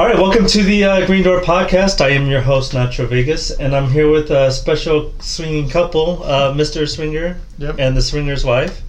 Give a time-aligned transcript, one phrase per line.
[0.00, 2.00] All right, welcome to the uh, Green Door Podcast.
[2.00, 6.54] I am your host, Nacho Vegas, and I'm here with a special swinging couple, uh,
[6.54, 6.88] Mr.
[6.88, 7.76] Swinger Yep.
[7.78, 8.80] and the Swinger's wife.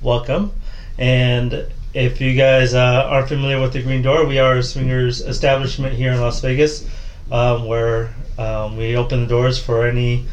[0.00, 0.52] Welcome.
[0.96, 5.20] And if you guys uh, aren't familiar with the Green Door, we are a swingers
[5.22, 6.86] establishment here in Las Vegas,
[7.32, 10.24] um, where um, we open the doors for any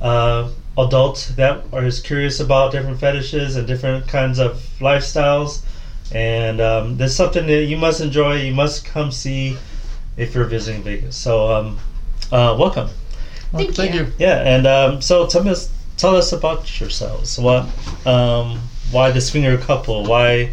[0.00, 0.48] uh,
[0.78, 5.60] adult that is curious about different fetishes and different kinds of lifestyles.
[6.14, 8.36] And um, there's something that you must enjoy.
[8.36, 9.58] You must come see
[10.16, 11.16] if you're visiting Vegas.
[11.16, 11.78] So, um,
[12.30, 12.88] uh, welcome.
[13.52, 14.00] Well, Thank thank you.
[14.04, 14.12] you.
[14.18, 17.38] Yeah, and um, so tell us tell us about yourselves.
[17.38, 17.66] What,
[18.06, 20.04] um, why the swinger couple?
[20.04, 20.50] Why,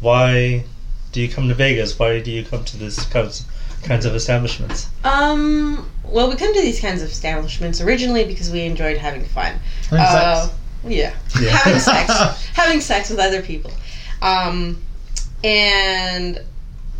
[0.00, 0.64] why
[1.12, 1.98] do you come to Vegas?
[1.98, 3.44] Why do you come to this kinds
[3.82, 4.88] kinds of establishments?
[5.04, 9.58] Um, well, we come to these kinds of establishments originally because we enjoyed having fun.
[9.90, 10.54] Having Uh, sex.
[10.86, 11.14] Yeah.
[11.40, 11.50] Yeah.
[11.56, 12.46] having sex.
[12.54, 13.72] having sex with other people.
[14.22, 14.80] Um,
[15.44, 16.40] and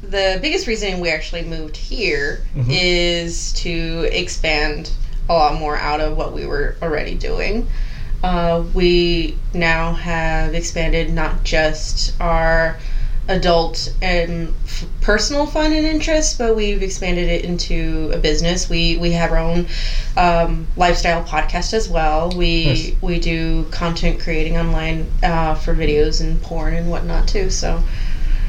[0.02, 3.56] the biggest reason we actually moved here is Mhm.
[3.62, 4.90] to expand
[5.28, 7.64] a lot more out of what we were already doing.
[8.22, 12.74] Uh, we now have expanded not just our
[13.28, 18.68] adult and f- personal fun and interests, but we've expanded it into a business.
[18.68, 19.64] We we have our own
[20.16, 22.30] um, lifestyle podcast as well.
[22.30, 22.90] We Nice.
[23.00, 27.50] we do content creating online uh, for videos and porn and whatnot too.
[27.50, 27.82] So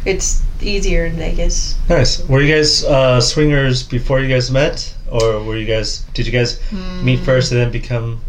[0.06, 1.78] it's easier in Vegas.
[1.90, 2.28] Nice.
[2.28, 6.00] Were you guys uh, swingers before you guys met, or were you guys?
[6.14, 6.60] Did you guys
[7.04, 8.22] meet first and then become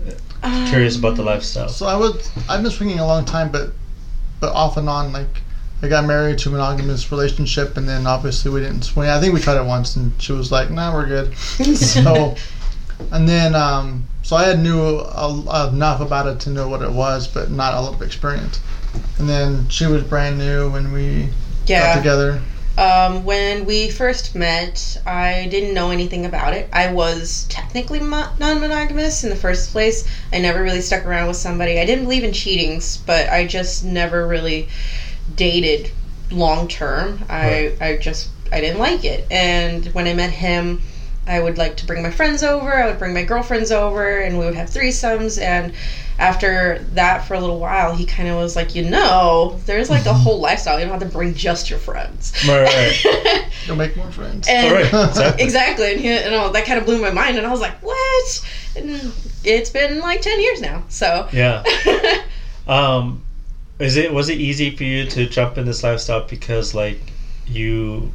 [0.69, 1.69] curious about the Um, lifestyle?
[1.69, 2.21] So I would.
[2.49, 3.73] I've been swinging a long time, but
[4.41, 5.13] but off and on.
[5.13, 5.43] Like
[5.83, 9.09] I got married to a monogamous relationship, and then obviously we didn't swing.
[9.09, 11.35] I think we tried it once, and she was like, "Nah, we're good."
[11.77, 12.37] So,
[13.13, 16.91] and then um, so I had knew a, enough about it to know what it
[16.91, 18.61] was, but not a lot of experience.
[19.19, 21.29] And then she was brand new when we
[21.69, 21.95] got Yeah.
[21.95, 22.39] together.
[22.77, 26.69] Um, when we first met, I didn't know anything about it.
[26.73, 30.05] I was technically mo- non-monogamous in the first place.
[30.33, 31.79] I never really stuck around with somebody.
[31.81, 34.65] I didn't believe in cheatings, but I just never really
[35.35, 35.91] dated
[36.31, 37.25] long term.
[37.29, 39.25] I I just I didn't like it.
[39.31, 40.79] And when I met him,
[41.27, 42.73] I would like to bring my friends over.
[42.81, 45.41] I would bring my girlfriends over, and we would have threesomes.
[45.41, 45.73] And
[46.19, 50.07] after that, for a little while, he kind of was like, you know, there's like
[50.07, 50.79] a whole lifestyle.
[50.79, 52.33] You don't have to bring just your friends.
[52.47, 53.45] Right, right.
[53.67, 54.49] You'll make more friends.
[54.49, 55.45] And All right, exactly.
[55.45, 57.81] exactly, and he, you know that kind of blew my mind, and I was like,
[57.83, 59.13] "What?" And
[59.45, 61.63] it's been like ten years now, so Yeah.
[62.67, 63.23] Um,
[63.79, 67.01] is it was it easy for you to jump in this lifestyle because like
[67.47, 68.13] you,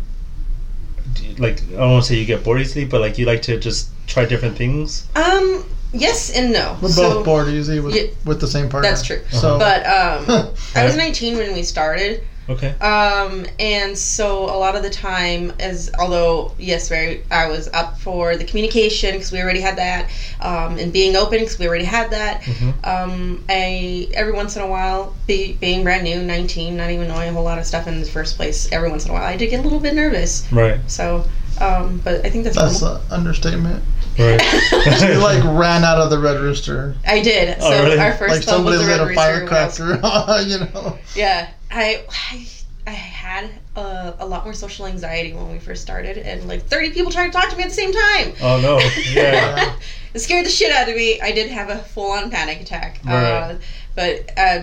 [1.37, 3.57] like I don't want to say you get bored easily, but like you like to
[3.59, 5.07] just try different things.
[5.15, 6.77] um, yes and no.
[6.81, 8.03] We're so, both bored easy with Yeah.
[8.25, 8.89] with the same partner.
[8.89, 9.21] That's true.
[9.31, 10.25] So, But um,
[10.75, 12.71] I was 19 when we started, Okay.
[12.81, 17.97] um, and so a lot of the time, as although yes, very, I was up
[17.99, 20.09] for the communication because we already had that,
[20.41, 22.41] um, and being open because we already had that.
[22.41, 22.73] Mhm.
[22.85, 27.29] Um, I every once in a while, be, being brand new, 19, not even knowing
[27.29, 29.37] a whole lot of stuff in the first place, every once in a while, I
[29.37, 30.43] did get a little bit nervous.
[30.51, 30.79] Right.
[30.87, 31.23] So,
[31.61, 32.97] um, but I think that's, that's normal.
[33.01, 33.83] an understatement.
[34.17, 35.01] Right.
[35.01, 36.95] You like ran out of the Red Rooster.
[37.05, 37.57] I did.
[37.59, 37.99] Oh, so really?
[37.99, 40.59] our first like club somebody was the lit Red a Rooster when was- firecracker, you
[40.59, 40.97] know.
[41.15, 42.47] Yeah, I, I,
[42.85, 46.91] I had a, a lot more social anxiety when we first started, and like 30
[46.91, 48.33] people tried to talk to me at the same time.
[48.41, 48.79] oh no.
[49.11, 49.55] Yeah.
[49.55, 49.75] Yeah.
[50.13, 51.19] It scared the shit out of me.
[51.21, 52.99] I did have a full on panic attack.
[53.03, 53.15] Right.
[53.15, 53.55] Uh,
[53.95, 54.61] but uh,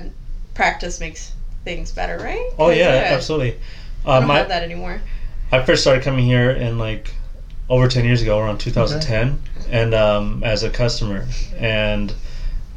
[0.54, 1.32] practice makes
[1.64, 2.50] things better, right?
[2.56, 3.58] Oh yeah, absolutely.
[4.06, 5.00] I Uh, don't my have that anymore.
[5.50, 7.12] I first started coming here in like
[7.70, 9.38] over 10 years ago, around 2010,
[9.70, 11.26] and um, as a customer.
[11.56, 12.12] And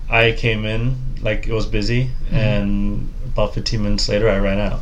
[0.10, 4.80] I came in, like, it was busy, and about 15 minutes later, I ran out.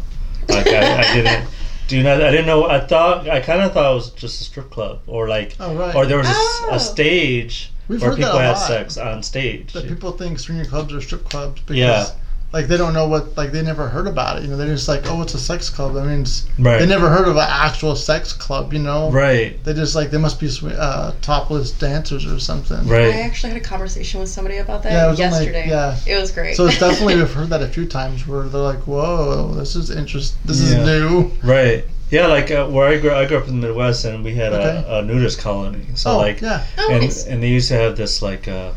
[0.50, 1.48] Like, I, I didn't.
[1.88, 2.22] Do not.
[2.22, 2.70] I didn't know.
[2.70, 3.28] I thought.
[3.28, 5.94] I kind of thought it was just a strip club, or like, Oh right.
[5.94, 6.70] or there was Oh.
[6.72, 9.74] a, stage We've where people a had sex on stage.
[9.74, 12.06] that people think swinger clubs are strip clubs because Yeah.
[12.54, 14.44] Like they don't know what like they never heard about it.
[14.44, 15.96] You know, they're just like, oh, it's a sex club.
[15.96, 16.80] I mean, it's, Right.
[16.80, 18.74] they never heard of an actual sex club.
[18.74, 19.64] You know, Right.
[19.64, 22.86] They just like they must be swi- uh, topless dancers or something.
[22.88, 23.14] Right.
[23.14, 25.70] I actually had a conversation with somebody about that Yeah, it was like- yesterday.
[25.70, 25.96] yeah.
[26.06, 26.56] It was great.
[26.58, 29.90] So it's definitely we've heard that a few times where they're like, whoa, this is
[29.90, 30.36] interest.
[30.46, 30.80] This Yeah.
[30.80, 31.32] is new.
[31.44, 31.86] Right.
[32.10, 34.52] Yeah, like uh, where I grew, I grew up in the Midwest, and we had
[34.52, 34.84] Okay.
[34.86, 35.86] a, a nudist colony.
[35.96, 36.66] So oh like, yeah.
[36.78, 37.26] oh, and nice.
[37.26, 38.72] and they used to have this like uh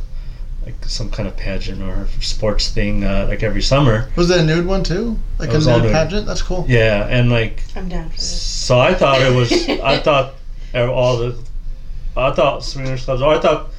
[0.65, 4.09] like some kind of pageant or sports thing uh, like every summer.
[4.17, 5.19] Was it a nude one too?
[5.39, 5.93] Like It a nude nude.
[5.93, 6.27] pageant?
[6.27, 6.65] That's cool.
[6.69, 8.41] Yeah, and like I'm down for this.
[8.67, 10.35] so I thought it was I thought
[10.75, 11.39] all the
[12.17, 13.71] I thought swingers clubs or I thought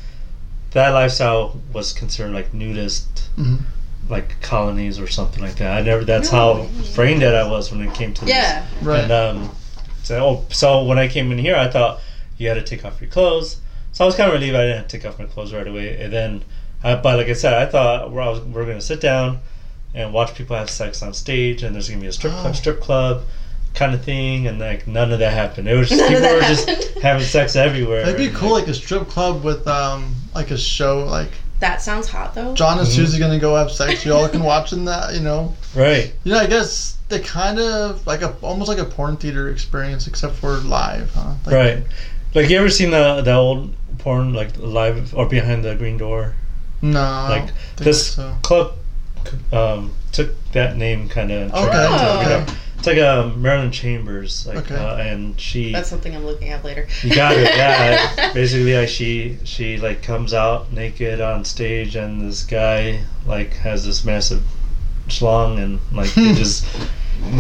[0.72, 3.60] that lifestyle was considered like nudist Mhm.
[4.10, 5.78] like colonies or something like that.
[5.78, 6.38] I never that's No.
[6.68, 8.30] how brain dead I was when it came to this.
[8.36, 8.66] Yeah.
[8.82, 9.02] Right.
[9.04, 9.56] And um
[10.04, 12.00] So, oh, so when I came in here, I thought
[12.38, 13.58] you had to take off your clothes.
[13.94, 16.00] So I was kind of relieved I didn't take off my clothes right away.
[16.00, 16.44] And then,
[16.86, 19.40] I, but like I said, I thought we're, I was, we're going to sit down
[19.94, 22.42] and watch people have sex on stage, and there's going to be a strip Oh.
[22.42, 23.24] club, strip club
[23.74, 25.68] kind of thing, and like none of that happened.
[25.68, 26.70] It was just people were that just
[27.02, 28.02] having sex everywhere.
[28.02, 31.82] It'd be and, cool, like a strip club with um, like a show, like That
[31.82, 32.54] sounds hot though.
[32.54, 32.92] John and Mhm.
[32.92, 34.06] Susie gonna go have sex.
[34.06, 35.56] You all can watch in that, you know.
[35.76, 36.14] right.
[36.24, 40.08] You know, I guess they kind of like a almost like a porn theater experience,
[40.08, 41.34] except for live, huh?
[41.46, 41.84] Like, Right.
[42.34, 46.36] Like you ever seen the the old porn like live or behind the green door?
[46.94, 48.36] No, Like, I don't think this So.
[48.42, 48.74] club
[49.52, 51.54] um, took that name kind of.
[51.54, 52.46] Okay, Oh.
[52.78, 54.76] It's like a Marilyn Chambers, like, Okay.
[54.76, 55.72] uh, and she.
[55.72, 56.88] That's something I'm looking at later.
[57.02, 57.50] you got it.
[57.56, 58.32] Yeah.
[58.34, 63.86] Basically, like she she like comes out naked on stage, and this guy like has
[63.86, 64.44] this massive
[65.08, 66.68] schlong, and like they just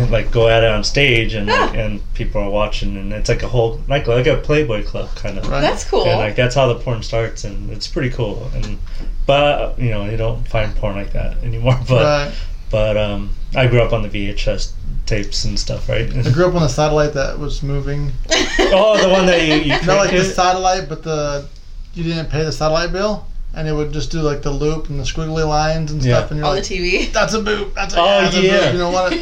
[0.09, 3.43] like go at it on stage, and like, and people are watching, and it's like
[3.43, 5.47] a whole like like a Playboy club kind of.
[5.47, 5.61] Right.
[5.61, 6.05] That's cool.
[6.07, 8.49] And like that's how the porn starts, and it's pretty cool.
[8.55, 8.79] And
[9.25, 11.79] but you know you don't find porn like that anymore.
[11.87, 12.33] But right.
[12.71, 14.73] but um, I grew up on the VHS
[15.05, 16.11] tapes and stuff, right?
[16.15, 18.11] I grew up on the satellite that was moving.
[18.59, 21.47] oh, the one that you you Not like crank the satellite, but the
[21.93, 23.25] you didn't pay the satellite bill,
[23.55, 26.17] and it would just do like the loop and the squiggly lines and Yeah.
[26.17, 27.11] stuff, and you're On the TV.
[27.13, 27.73] "That's a boob.
[27.75, 28.59] That's a, Oh, yeah, that's a yeah.
[28.65, 29.13] boob." You know what?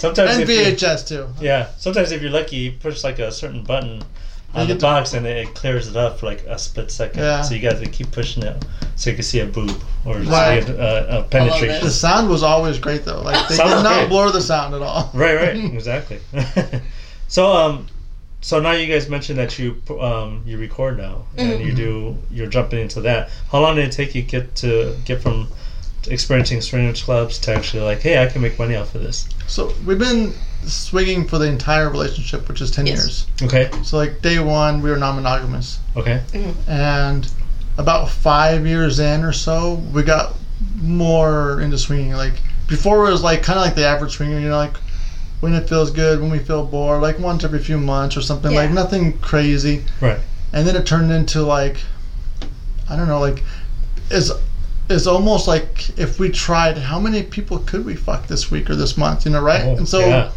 [0.00, 1.26] Sometimes and if you- VHS too.
[1.40, 4.02] Yeah, sometimes if you're lucky, you push like a certain button You
[4.54, 7.20] on the box and it, it clears it up for like a split second.
[7.22, 7.42] Yeah.
[7.42, 8.64] So you got to keep pushing it
[8.96, 10.62] so you can see a boob or Right.
[10.64, 10.76] see a,
[11.16, 11.84] a, a penetration.
[11.84, 13.20] The sound was always great though.
[13.22, 14.08] Like they Sound did not great.
[14.10, 15.10] blur the sound at all.
[15.14, 16.20] Right, right, exactly.
[17.28, 17.86] so um,
[18.40, 21.64] so now you guys mentioned that you um you record now and Mhm.
[21.66, 23.30] you do you're jumping into that.
[23.50, 25.48] How long did it take you get to get from
[26.08, 29.26] experiencing swingers clubs to actually like, hey, I can make money off of this?
[29.46, 30.34] So we've been
[30.66, 32.96] swinging for the entire relationship, which is ten Yes.
[32.98, 33.26] years.
[33.42, 36.70] Okay, So like day one, we were non-monogamous, okay, mm-hmm.
[36.70, 37.28] and
[37.78, 40.34] about five years in or so, we got
[40.80, 42.12] more into swinging.
[42.12, 42.34] Like
[42.68, 44.76] before, it was like kind of like the average swinger, you know, like
[45.40, 48.54] when it feels good, when we feel bored, like once every few months or something.
[48.54, 49.84] Like nothing crazy.
[50.00, 50.20] right,
[50.52, 51.76] and then it turned into like
[52.88, 53.42] I don't know, like
[54.10, 54.30] it's
[54.90, 58.76] it's almost like if we tried, how many people could we fuck this week or
[58.76, 59.24] this month?
[59.24, 59.62] You know, right?
[59.64, 60.30] Oh, and so yeah.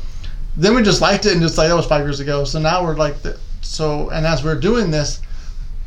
[0.58, 2.44] Then we just liked it and just like that was five years ago.
[2.44, 5.20] So now we're like the, so, and as we're doing this,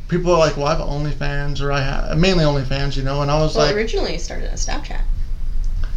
[0.07, 3.29] people are like, "Well, I have OnlyFans or I have mainly OnlyFans," you know, and
[3.29, 5.01] I was like Well, like, originally it started as Snapchat.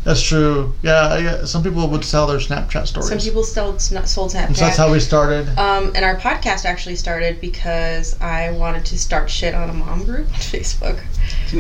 [0.05, 1.45] "That's true." Yeah, yeah.
[1.45, 3.09] Some people would sell their Snapchat stories.
[3.09, 4.57] Some people still sn- sold Snapchat.
[4.57, 5.49] so that's how we started.
[5.59, 10.05] Um, and our podcast actually started because I wanted to start shit on a mom
[10.05, 11.01] group on Facebook.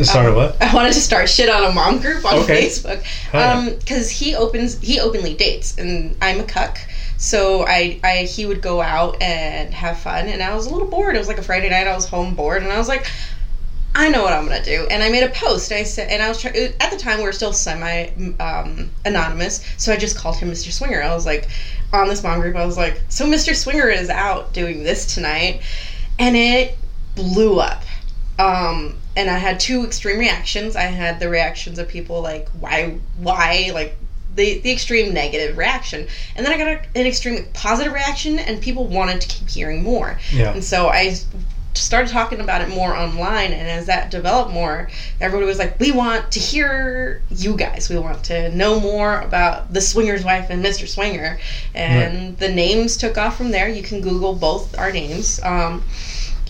[0.04, 0.62] Sorry, Um, what?
[0.62, 2.66] I wanted to start shit on a mom group on Okay.
[2.66, 3.02] Facebook.
[3.32, 3.38] Oh.
[3.38, 6.78] Um, because he opens, he openly dates, and I'm a cuck.
[7.24, 10.88] So I, I, he would go out and have fun, and I was a little
[10.88, 11.16] bored.
[11.16, 11.86] It was like a Friday night.
[11.86, 13.10] I was home bored, and I was like,
[13.94, 14.86] I know what I'm gonna do.
[14.90, 15.72] And I made a post.
[15.72, 16.54] I said, and I was trying.
[16.80, 20.70] At the time, we were still semi um, anonymous, so I just called him Mr.
[20.70, 21.02] Swinger.
[21.02, 21.48] I was like,
[21.94, 23.56] on this mom group, I was like, so Mr.
[23.56, 25.62] Swinger is out doing this tonight,
[26.18, 26.76] and it
[27.14, 27.84] blew up.
[28.38, 30.76] Um, and I had two extreme reactions.
[30.76, 33.96] I had the reactions of people like, why, why, like
[34.34, 38.60] the the extreme negative reaction, and then I got a, an extreme positive reaction, and
[38.60, 40.18] people wanted to keep hearing more.
[40.32, 40.52] Yeah.
[40.52, 41.16] And so I
[41.74, 44.88] started talking about it more online, and as that developed more,
[45.20, 47.88] everybody was like, "We want to hear you guys.
[47.88, 50.88] We want to know more about the Swinger's wife and Mr.
[50.88, 51.38] Swinger."
[51.74, 53.68] And the names took off from there.
[53.68, 55.40] You can Google both our names.
[55.42, 55.84] Um,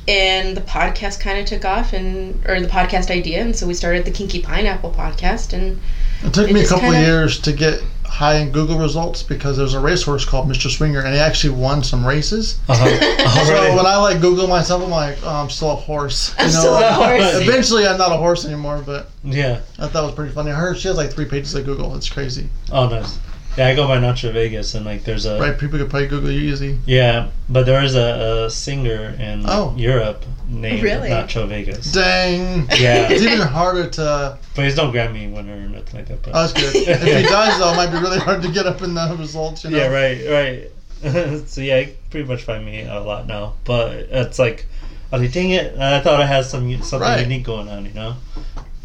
[0.06, 3.74] and the podcast kind of took off, and or the podcast idea, and so we
[3.74, 5.80] started the Kinky Pineapple podcast, and
[6.22, 9.56] It took It me a couple kinda- years to get high in Google results because
[9.56, 10.70] there's a racehorse called Mr.
[10.70, 12.58] Swinger, and he actually won some races.
[12.68, 13.10] Uh-huh.
[13.44, 13.74] So Alright.
[13.76, 16.32] when I like Google myself, I'm like, oh, I'm still a horse.
[16.38, 17.34] I'm still a horse.
[17.42, 19.58] Eventually, I'm not a horse anymore, but yeah.
[19.78, 20.52] I thought it was pretty funny.
[20.52, 21.94] I heard she has like three pages of Google.
[21.96, 23.18] It's crazy, Oh, nice.
[23.56, 25.56] Yeah, I go by Nacho Vegas, and like there's a right?
[25.58, 26.78] People could probably Google you easy.
[26.86, 29.74] yeah, but there is a, a singer in Oh.
[29.76, 31.08] Europe named Really?
[31.08, 31.92] Nacho Vegas.
[31.92, 32.66] Dang.
[32.76, 33.08] Yeah.
[33.10, 34.38] It's even harder to.
[34.56, 36.22] But he's no Grammy winner or nothing like that.
[36.22, 36.74] But Oh, that's good.
[36.88, 39.62] if he does, though, it might be really hard to get up in the results.
[39.64, 39.78] You know.
[39.78, 40.70] yeah, right,
[41.04, 41.46] right.
[41.48, 43.54] so yeah, you pretty much find me a lot now.
[43.64, 44.66] But it's like,
[45.12, 45.78] I was like, dang it!
[45.78, 47.20] I thought I had some something Right.
[47.20, 48.16] unique going on, you know.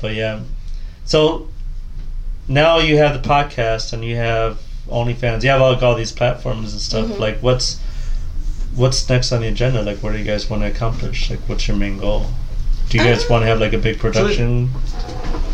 [0.02, 0.42] But yeah,
[1.06, 1.48] so
[2.50, 5.44] now you have the podcast and you have OnlyFans.
[5.44, 7.06] You have all, all these platforms and stuff.
[7.08, 7.20] Mhm.
[7.20, 7.80] Like, what's
[8.76, 9.82] what's next on the agenda?
[9.82, 11.30] Like, what do you guys want to accomplish?
[11.30, 12.28] Like, what's your main goal?
[12.90, 14.72] Do you guys Uh, want to have like a big production?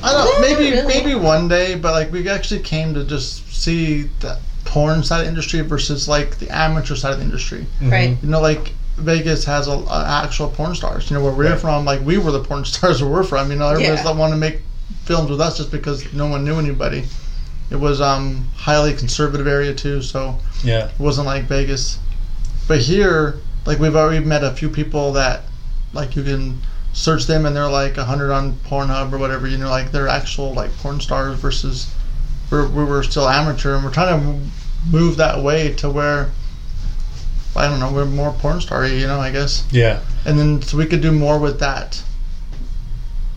[0.03, 0.33] I don't.
[0.33, 0.87] Yeah, Maybe really.
[0.87, 5.27] maybe one day, but like we actually came to just see the porn side of
[5.27, 7.65] industry versus like the amateur side of the industry.
[7.81, 8.17] Right.
[8.21, 11.09] You know, like Vegas has a, a actual porn stars.
[11.09, 11.59] You know, where we're Right.
[11.59, 13.49] from, like we were the porn stars where we're from.
[13.51, 14.03] You know, everybody's Yeah.
[14.03, 14.61] that want to make
[15.05, 17.05] films with us just because no one knew anybody.
[17.69, 20.88] It was um highly conservative area too, so Yeah.
[20.88, 22.00] it wasn't like Vegas.
[22.67, 25.43] But here, like we've already met a few people that,
[25.93, 26.59] like you can
[26.93, 29.47] search them and they're like a hundred on Pornhub or whatever.
[29.47, 31.88] You know, like they're actual like porn stars versus
[32.51, 34.50] we're we were still amateur and we're trying to
[34.91, 36.29] move that way to where
[37.55, 40.01] I don't know we're more porn star you know I guess Yeah.
[40.25, 42.03] and then so we could do more with that.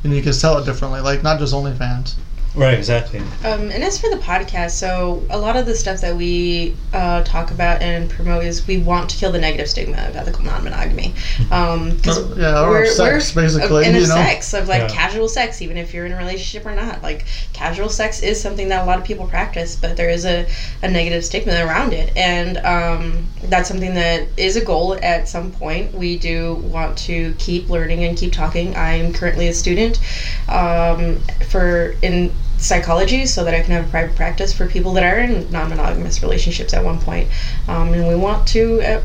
[0.08, 2.14] And you can sell it differently, like not just OnlyFans.
[2.54, 2.76] Right.
[2.76, 3.20] Exactly.
[3.44, 7.22] Um, and as for the podcast, so a lot of the stuff that we uh,
[7.22, 11.14] talk about and promote is we want to kill the negative stigma of ethical non-monogamy.
[11.50, 14.14] Um, 'cause Or- yeah, or of sex, basically, and you of know?
[14.16, 14.88] sex of like Yeah.
[14.88, 17.02] casual sex, even if you're in a relationship or not.
[17.02, 20.46] Like casual sex is something that a lot of people practice, but there is a,
[20.82, 25.52] a negative stigma around it, and um, that's something that is a goal at some
[25.52, 25.94] point.
[25.94, 28.76] We do want to keep learning and keep talking.
[28.76, 30.00] I'm currently a student
[30.48, 35.04] um, for in psychology so that I can have a private practice for people that
[35.04, 37.28] are in non-monogamous relationships at one point.
[37.68, 39.02] Um, and we want to at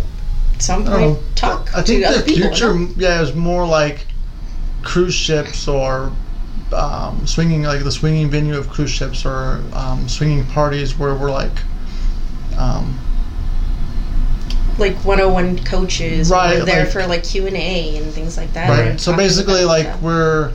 [0.60, 1.19] some point know.
[1.36, 2.50] talk I think to other the people.
[2.50, 4.05] future, yeah, is more like
[4.81, 6.12] cruise ships or
[6.74, 11.31] um, swinging, like the swinging venue of cruise ships or um, swinging parties where we're
[11.31, 11.51] like,
[12.57, 12.98] um,
[14.79, 19.00] like 101 coaches Right, right there like- for like q&a and things like that right.
[19.00, 20.01] So basically, like stuff.
[20.01, 20.53] we're.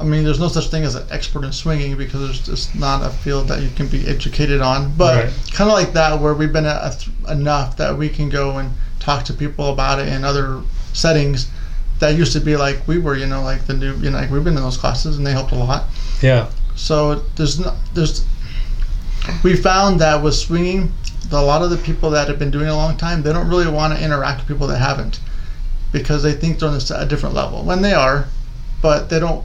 [0.00, 3.06] I mean, there's no such thing as an expert in swinging because there's just not
[3.06, 4.92] a field that you can be educated on.
[4.96, 5.32] But Right.
[5.52, 6.92] kind of like that, where we've been a,
[7.28, 11.48] a, enough that we can go and talk to people about it in other settings
[12.00, 14.30] that used to be like we were, you know, like the new, you know, like
[14.30, 15.84] we've been in those classes and they helped a lot.
[16.20, 16.50] Yeah.
[16.74, 18.24] So there's not, there's
[19.42, 20.92] we found that with swinging,
[21.30, 23.48] a lot of the people that have been doing it a long time, they don't
[23.48, 25.20] really want to interact with people that haven't
[25.92, 27.62] because they think they're on a different level.
[27.64, 28.26] When they are,
[28.82, 29.44] but they don't.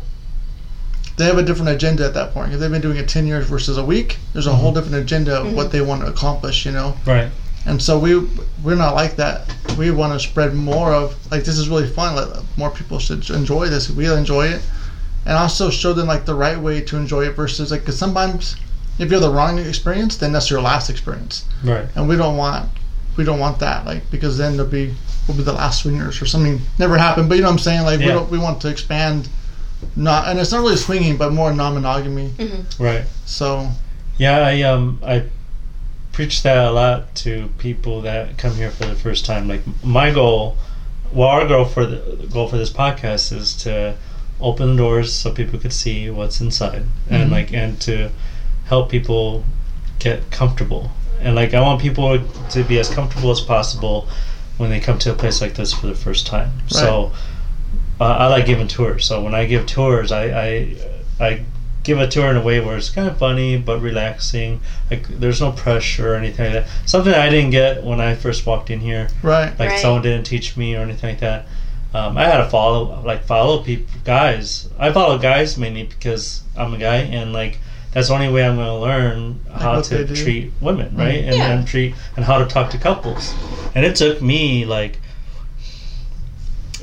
[1.20, 2.54] They have a different agenda at that point.
[2.54, 4.80] If they've been doing it ten years versus a week, there's a whole mm-hmm.
[4.80, 5.72] different agenda of what mm-hmm.
[5.74, 6.66] they want to accomplish.
[6.66, 6.96] You know.
[7.06, 7.30] Right.
[7.66, 8.26] And so we
[8.64, 9.54] we're not like that.
[9.78, 12.16] We want to spread more of like this is really fun.
[12.16, 13.90] Like, more people should enjoy this.
[13.90, 14.62] We'll enjoy it,
[15.26, 18.56] and also show them like the right way to enjoy it versus like because sometimes
[18.98, 21.88] if you have the wrong experience, then that's your last experience, Right.
[21.96, 22.70] and we don't want
[23.18, 24.96] we don't want that like because then there'll be
[25.28, 27.28] we'll be the last swingers or something never happened.
[27.28, 27.84] But you know what I'm saying?
[27.84, 29.28] Like we don't we want to expand.
[29.96, 32.32] Not and it's not really swinging, but more non-monogamy.
[32.78, 33.04] Right.
[33.26, 33.70] So
[34.18, 35.24] Yeah, I um I
[36.12, 39.48] preach that a lot to people that come here for the first time.
[39.48, 40.56] Like my goal,
[41.14, 43.96] well, our goal for the, the goal for this podcast is to
[44.42, 47.32] open the doors so people could see what's inside, and Mhm.
[47.32, 48.10] like and to
[48.66, 49.44] help people
[50.00, 50.92] get comfortable.
[51.22, 52.20] And like I want people
[52.50, 54.08] to be as comfortable as possible
[54.58, 56.52] when they come to a place like this for the first time.
[56.68, 57.12] So
[58.00, 59.06] uh, I like giving tours.
[59.06, 60.76] So when I give tours, I, I
[61.20, 61.42] I
[61.84, 64.62] give a tour in a way where it's kind of funny but relaxing.
[64.90, 66.72] Like there's no pressure or anything like that.
[66.90, 69.10] Something I didn't get when I first walked in here.
[69.24, 69.80] right, Like Right.
[69.80, 71.46] someone didn't teach me or anything like that.
[71.94, 74.70] Um, I had to follow like follow people guys.
[74.78, 77.58] I follow guys mainly because I'm a guy and like
[77.92, 81.24] that's the only way I'm going to learn how what to treat women, right?
[81.26, 81.52] And, Yeah.
[81.52, 83.34] and treat and how to talk to couples.
[83.74, 85.00] And it took me like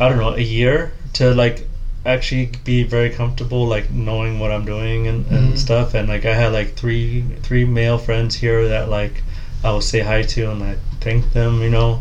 [0.00, 1.66] I don't know a year to like
[2.04, 5.58] actually be very comfortable like knowing what I'm doing and, and Mhm.
[5.58, 5.94] stuff.
[5.94, 9.22] And like I had like three three male friends here that like
[9.64, 11.98] I would say hi to and I thank them you know.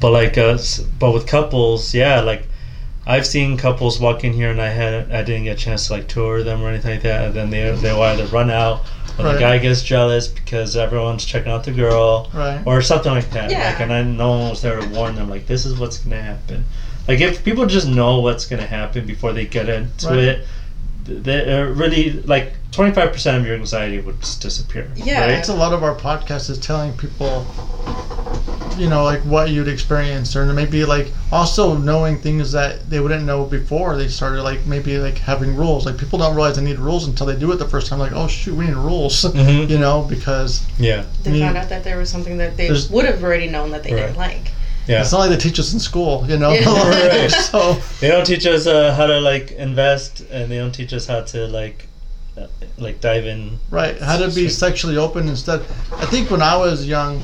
[0.00, 0.58] But like uh
[0.98, 2.42] but with couples yeah like
[3.06, 5.94] I've seen couples walk in here and I had I didn't get a chance to
[5.94, 7.20] like tour them or anything like that.
[7.26, 8.82] And then they they'll either run out
[9.18, 9.32] or Right.
[9.34, 12.60] the guy gets jealous because everyone's checking out the girl right.
[12.64, 13.50] or something like that.
[13.50, 13.70] Yeah.
[13.70, 15.28] Like, and I no one was there to warn them.
[15.28, 16.64] Like, this is what's gonna happen.
[17.08, 20.18] Like, if people just know what's gonna happen before they get into Right.
[20.18, 20.46] it,
[21.04, 24.90] they are uh, really like twenty five percent of your anxiety would just disappear.
[24.94, 25.22] Yeah.
[25.22, 25.30] Right?
[25.30, 27.46] It's a lot of our podcast is telling people,
[28.78, 33.24] you know, like what you'd experience, or maybe like also knowing things that they wouldn't
[33.24, 35.84] know before they started, like maybe like having rules.
[35.86, 37.98] Like people don't realize they need rules until they do it the first time.
[37.98, 39.68] Like, oh shoot, we need rules, Mhm.
[39.68, 41.04] you know, because Yeah.
[41.22, 43.82] they Me- found out that there was something that they would have already known that
[43.82, 44.02] they Right.
[44.06, 44.52] didn't like
[44.86, 45.00] Yeah.
[45.02, 46.52] it's not like they teach us in school, you know.
[46.52, 46.64] Yeah.
[47.18, 47.30] Right.
[47.30, 51.06] so They don't teach us uh, how to like invest, and they don't teach us
[51.06, 51.86] how to like
[52.38, 52.46] uh,
[52.78, 53.58] like dive in.
[53.70, 55.60] Right, how to be sexually open instead.
[55.96, 57.20] I think when I was young,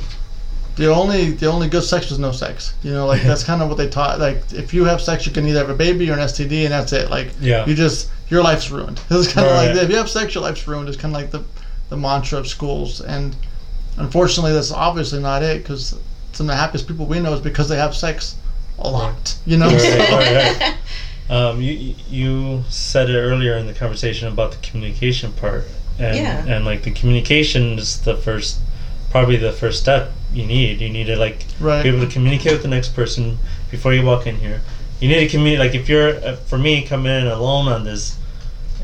[0.77, 2.75] the only the only good sex was no sex.
[2.83, 4.19] You know, like that's kind of what they taught.
[4.21, 6.73] Like if you have sex, you can either have a baby or an STD, and
[6.73, 7.11] that's it.
[7.11, 7.65] Like Yeah.
[7.67, 9.01] you just your life's ruined.
[9.11, 9.75] It's kind of Right.
[9.75, 10.89] like if you have sex, your life's ruined.
[10.89, 11.43] It's kind of like the
[11.91, 13.37] the mantra of schools, and
[13.99, 15.97] unfortunately, that's obviously not it because
[16.33, 18.35] some of the happiest people we know is because they have sex
[18.79, 19.37] a lot.
[19.47, 20.75] You know, Right, So- right, right.
[21.31, 25.67] Um, you you said it earlier in the conversation about the communication part,
[25.99, 26.45] and Yeah.
[26.47, 28.59] and like the communication is the first,
[29.15, 30.81] probably the first step you need.
[30.81, 31.85] You need to like right.
[31.85, 33.39] be able to communicate with the next person
[33.71, 34.61] before you walk in here.
[34.99, 35.61] You need to communicate.
[35.61, 38.17] Like if you're, uh, for me, coming in alone on this,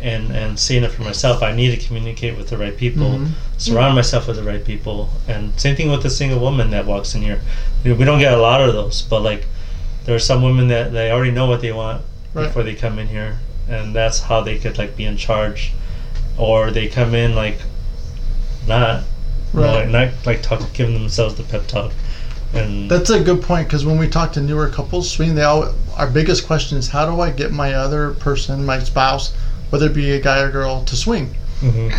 [0.01, 3.31] and and seeing it for myself, I need to communicate with the right people, Mhm.
[3.59, 7.13] surround myself with the right people, and same thing with the single woman that walks
[7.17, 7.41] in here.
[7.83, 9.47] You know, we don't get a lot of those, but like
[10.05, 12.03] there are some women that they already know what they want
[12.35, 12.45] Right.
[12.47, 15.73] before they come in here, and that's how they could like be in charge,
[16.39, 17.59] or they come in like
[18.69, 19.03] not.
[19.55, 19.75] You Right.
[19.75, 21.93] like, not like talk, giving themselves the pep talk,
[22.55, 25.73] and That's a good point because when we talk to newer couples, Sweden, they all
[25.97, 29.33] our biggest question is how do I get my other person, my spouse,
[29.71, 31.35] whether it be a guy or girl, to swing?
[31.63, 31.93] Mhm.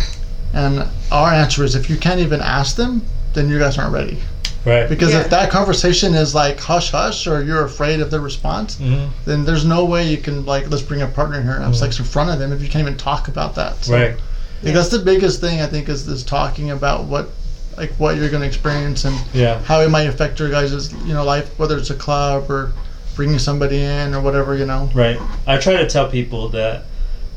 [0.54, 3.02] And our answer is if you can't even ask them,
[3.34, 4.18] then you guys aren't ready.
[4.64, 4.88] right.
[4.88, 5.22] Because Yeah.
[5.22, 9.08] if that conversation is like hush hush or you're afraid of their response, Mhm.
[9.24, 11.74] then there's no way you can like let's bring a partner in here and have
[11.74, 13.84] sex in front of them if you can't even talk about that.
[13.84, 14.12] So Right.
[14.12, 17.30] I think that's the biggest thing I think is is talking about what
[17.76, 19.60] like what you're going to experience and Yeah.
[19.62, 22.72] how it might affect your guys' you know life, whether it's a club or
[23.16, 24.90] bringing somebody in or whatever you know.
[24.94, 25.18] Right.
[25.46, 26.84] I try to tell people that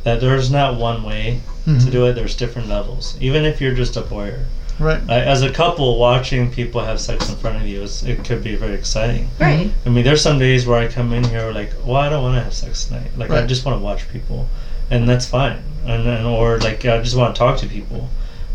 [0.03, 1.91] that there's not one way to Mhm.
[1.91, 2.13] do it.
[2.13, 3.15] There's different levels.
[3.19, 4.41] Even if you're just a voyeur,
[4.77, 4.99] Right.
[5.09, 8.43] I, as a couple, watching people have sex in front of you is it could
[8.43, 9.29] be very exciting.
[9.39, 9.71] right.
[9.85, 12.35] I mean, there's some days where I come in here like, well, I don't want
[12.37, 13.07] to have sex tonight.
[13.17, 14.47] Like, I just want to watch people,
[14.91, 15.57] and that's fine.
[15.87, 18.09] And then, or like, I just want to talk to people,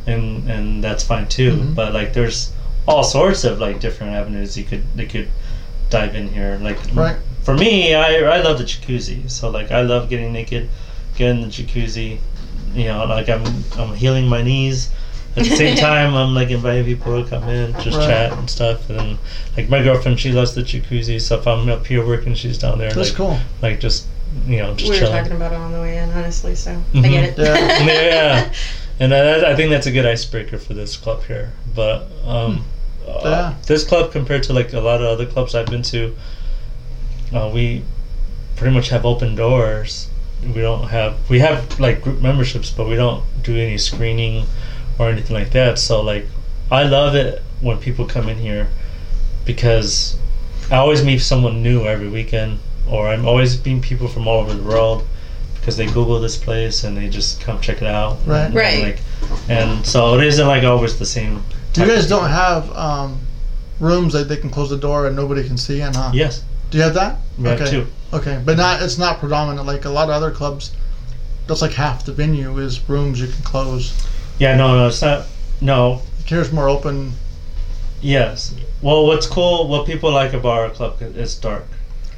[0.06, 1.52] and and that's fine too.
[1.52, 1.74] Mhm.
[1.74, 2.52] But like, there's
[2.86, 5.28] all sorts of like different avenues you could you could
[5.90, 6.58] dive in here.
[6.62, 7.16] Like, Right.
[7.42, 9.30] for me, I I love the jacuzzi.
[9.30, 10.68] So like, I love getting naked,
[11.16, 12.18] getting the jacuzzi.
[12.74, 13.44] You know, like I'm
[13.78, 14.90] I'm healing my knees.
[15.36, 18.06] At the same time, I'm like inviting people to come in, just Right.
[18.06, 18.88] chat and stuff.
[18.90, 19.18] And
[19.56, 21.20] like my girlfriend, she loves the jacuzzi.
[21.20, 22.90] So if I'm up here working, she's down there.
[22.92, 23.38] That's like, cool.
[23.62, 24.06] Like just
[24.46, 25.16] you know, just we were chilling.
[25.22, 27.10] talking about it on the way in, honestly, so I Mhm.
[27.10, 27.38] get it.
[27.38, 27.84] Yeah.
[27.86, 28.52] yeah,
[29.00, 31.52] and that, I think that's a good icebreaker for this club here.
[31.74, 32.64] But um,
[33.06, 33.26] uh, Hmm.
[33.26, 33.54] Yeah.
[33.66, 36.14] this club compared to like a lot of other clubs I've been to,
[37.34, 37.82] uh, we
[38.56, 40.08] pretty much have open doors.
[40.42, 44.44] We don't have we have like group memberships, but we don't do any screening
[44.98, 45.78] or anything like that.
[45.78, 46.26] So like,
[46.70, 48.68] I love it when people come in here
[49.44, 50.16] because
[50.70, 52.58] I always meet someone new every weekend,
[52.88, 55.06] or I'm always meeting people from all over the world
[55.60, 58.18] because they Google this place and they just come check it out.
[58.26, 58.46] Right.
[58.46, 58.82] And, Right.
[58.82, 59.00] Like,
[59.48, 61.42] and so it isn't like always the same.
[61.76, 63.20] You guys don't have um,
[63.78, 66.10] rooms that they can close the door and nobody can see in, huh?
[66.12, 67.18] Yes, Do you have that?
[67.38, 67.70] we have okay.
[67.70, 67.86] two.
[68.12, 70.72] Okay, but not it's not predominant like a lot of other clubs.
[71.46, 74.06] That's like half the venue is rooms you can close.
[74.38, 75.26] Yeah, no, no, it's not.
[75.60, 77.12] No, Here's more open.
[78.00, 78.54] yes.
[78.82, 81.66] Well, what's cool, what people like about our club, it's dark.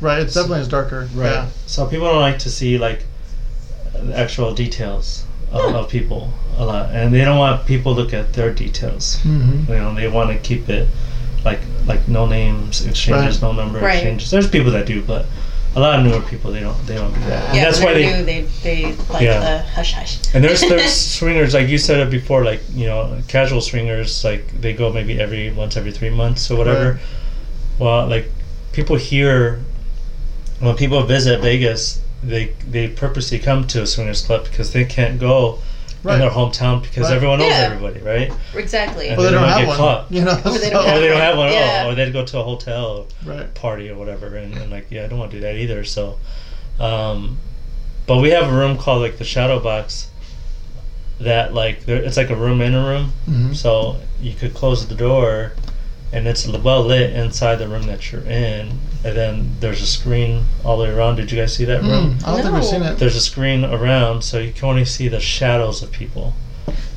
[0.01, 1.09] Right, it's definitely is darker.
[1.15, 1.49] Yeah.
[1.67, 3.05] So people don't like to see like
[4.07, 8.13] the actual details of, of people a lot, and they don't want people to look
[8.15, 9.17] at their details.
[9.23, 9.73] Mm-hmm.
[9.73, 10.89] You know, they want to keep it
[11.45, 13.97] like like no names exchanges, no number Right.
[13.97, 14.31] exchanges.
[14.31, 15.27] There's people that do, but
[15.75, 17.45] a lot of newer people they don't they don't do that.
[17.49, 19.41] And Yeah, that's why they're they new, they they like Yeah.
[19.41, 20.19] the hush hush.
[20.35, 24.45] and there's there's swingers like you said it before, like you know casual swingers like
[24.61, 26.93] they go maybe every once every three months or whatever.
[26.93, 27.01] Right.
[27.79, 28.31] Well, like
[28.73, 29.61] people here
[30.61, 35.19] when people visit Vegas, they they purposely come to a swingers club because they can't
[35.19, 35.59] go
[36.05, 36.15] Right.
[36.15, 37.15] in their hometown because Right.
[37.15, 37.59] everyone knows Yeah.
[37.73, 38.33] everybody, right?
[38.57, 39.07] Exactly.
[39.09, 39.77] And Well, they they don't might have get one.
[39.77, 40.07] caught.
[40.11, 40.33] You know.
[40.45, 41.83] Or they don't or they don't have one at Yeah.
[41.85, 43.55] all, or they'd go to a hotel Right.
[43.55, 45.85] party or whatever, and, and like yeah, I don't want to do that either.
[45.85, 46.19] So,
[46.81, 47.39] um,
[48.07, 50.09] but we have a room called like the Shadow Box.
[51.21, 53.55] That like there, it's like a room in a room, Mhm.
[53.55, 55.53] so you could close the door,
[56.13, 60.45] and it's well lit inside the room that you're in, and then there's a screen
[60.65, 61.17] all the way around.
[61.17, 62.15] Did you guys see that room?
[62.19, 62.71] Mm, I don't think we've No.
[62.71, 62.99] seen it.
[62.99, 66.35] There's a screen around, so you can only see the shadows of people.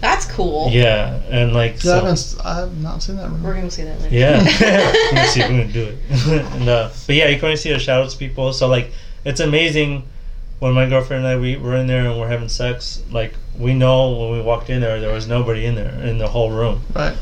[0.02, 0.70] That's cool.
[0.72, 3.41] Yeah, and like Yeah, I, so, haven't, s- I have not seen that room.
[3.41, 4.13] We're gonna see that later.
[4.15, 5.98] Yeah, we're gonna see if we're gonna do it.
[6.54, 8.54] and, uh, but yeah, you can only see the shadows of people.
[8.54, 8.91] So like,
[9.24, 10.04] it's amazing
[10.60, 13.02] when my girlfriend and I we were in there and we're having sex.
[13.12, 16.28] Like we know when we walked in there, there was nobody in there in the
[16.28, 16.82] whole room.
[16.94, 17.18] Right.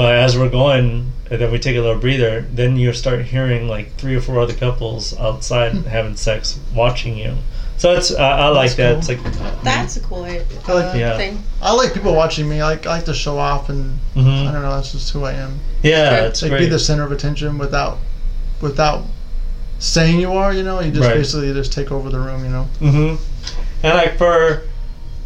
[0.00, 2.40] But as we're going, and then we take a little breather.
[2.50, 7.34] Then you start hearing like three or four other couples outside having sex, watching you.
[7.76, 9.18] So it's uh, I like That's that.
[9.18, 9.26] cool.
[9.26, 10.28] It's like That's a cool uh,
[10.68, 11.18] I like- Yeah.
[11.18, 11.42] thing.
[11.60, 12.62] I like people watching me.
[12.62, 14.44] I like, I like to show off, and I mhm.
[14.52, 14.74] don't know.
[14.74, 15.60] That's just who I am.
[15.82, 16.60] yeah, it's Like great.
[16.60, 17.98] be the center of attention without,
[18.62, 19.04] without
[19.80, 20.54] saying you are.
[20.54, 21.14] You know, you just Right.
[21.16, 22.42] basically just take over the room.
[22.44, 22.62] You know.
[22.78, 23.14] hmm
[23.82, 24.62] And like for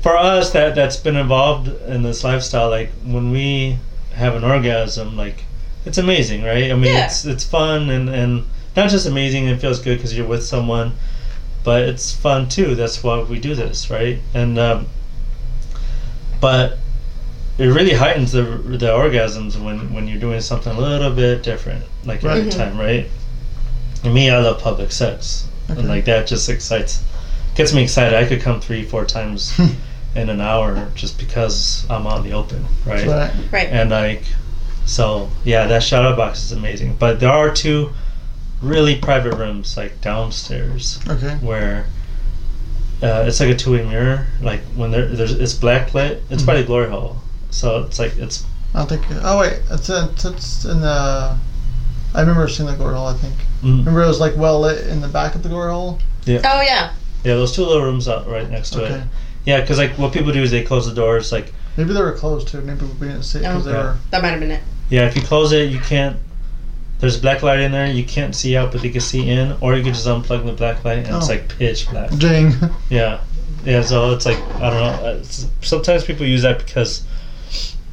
[0.03, 3.79] for us that that's been involved in this lifestyle, like when we
[4.15, 5.45] have an orgasm, like
[5.85, 6.71] it's amazing, right?
[6.71, 7.07] I mean, Yeah.
[7.07, 8.45] it's it's fun and and
[8.77, 9.47] not just amazing.
[9.47, 10.93] It feels good because you're with someone,
[11.63, 12.75] but it's fun too.
[12.75, 14.19] That's why we do this, right?
[14.35, 14.87] And um,
[16.41, 16.79] but
[17.59, 21.85] it really heightens the the orgasms when when you're doing something a little bit different,
[22.05, 22.39] like Right.
[22.39, 23.09] every time, right?
[24.03, 25.81] And me, I love public sex, Okay.
[25.81, 27.03] and like that just excites,
[27.55, 28.15] gets me excited.
[28.19, 29.59] I could come three, four times
[30.15, 33.07] in an hour just because I'm out in the open, right?
[33.07, 33.33] Right.
[33.53, 33.69] Right.
[33.69, 34.23] And like,
[34.87, 36.97] so yeah, that shadow box is amazing.
[36.99, 37.91] But there are two
[38.63, 41.35] really private rooms, like downstairs, Okay.
[41.37, 41.87] where
[43.03, 44.27] uh, it's like a two-way mirror.
[44.41, 46.23] Like when there, there's it's black lit.
[46.31, 47.17] It's by the glory hole,
[47.51, 49.03] so it's like it's I don't think.
[49.23, 51.37] Oh wait, it's in, it's in the.
[52.17, 53.09] I remember seeing the glory hole.
[53.09, 53.35] I think.
[53.63, 55.99] mm, Remember it was like well lit in the back of the glory hole.
[56.25, 56.41] Yeah.
[56.45, 56.93] Oh yeah.
[57.25, 57.35] yeah.
[57.35, 58.95] Those two little rooms out right next to Okay.
[58.95, 59.03] it.
[59.45, 61.31] Yeah, because like what people do is they close the doors.
[61.33, 62.61] Like Maybe they were closed too.
[62.61, 63.71] Maybe we didn't see it because Oh.
[63.71, 63.83] they Yeah.
[63.85, 63.97] were.
[64.11, 64.63] That might have been it.
[64.91, 66.17] yeah, if you close it, you can't.
[67.01, 67.87] There's black light in there.
[67.87, 69.57] You can't see out, but you can see in.
[69.61, 71.33] Or you could just unplug the black light, and it's Oh.
[71.33, 72.11] like pitch black.
[72.17, 72.55] Ding.
[72.89, 73.19] Yeah,
[73.65, 73.83] yeah.
[73.83, 75.07] So it's like I don't know.
[75.09, 77.03] uh, It's, sometimes people use that because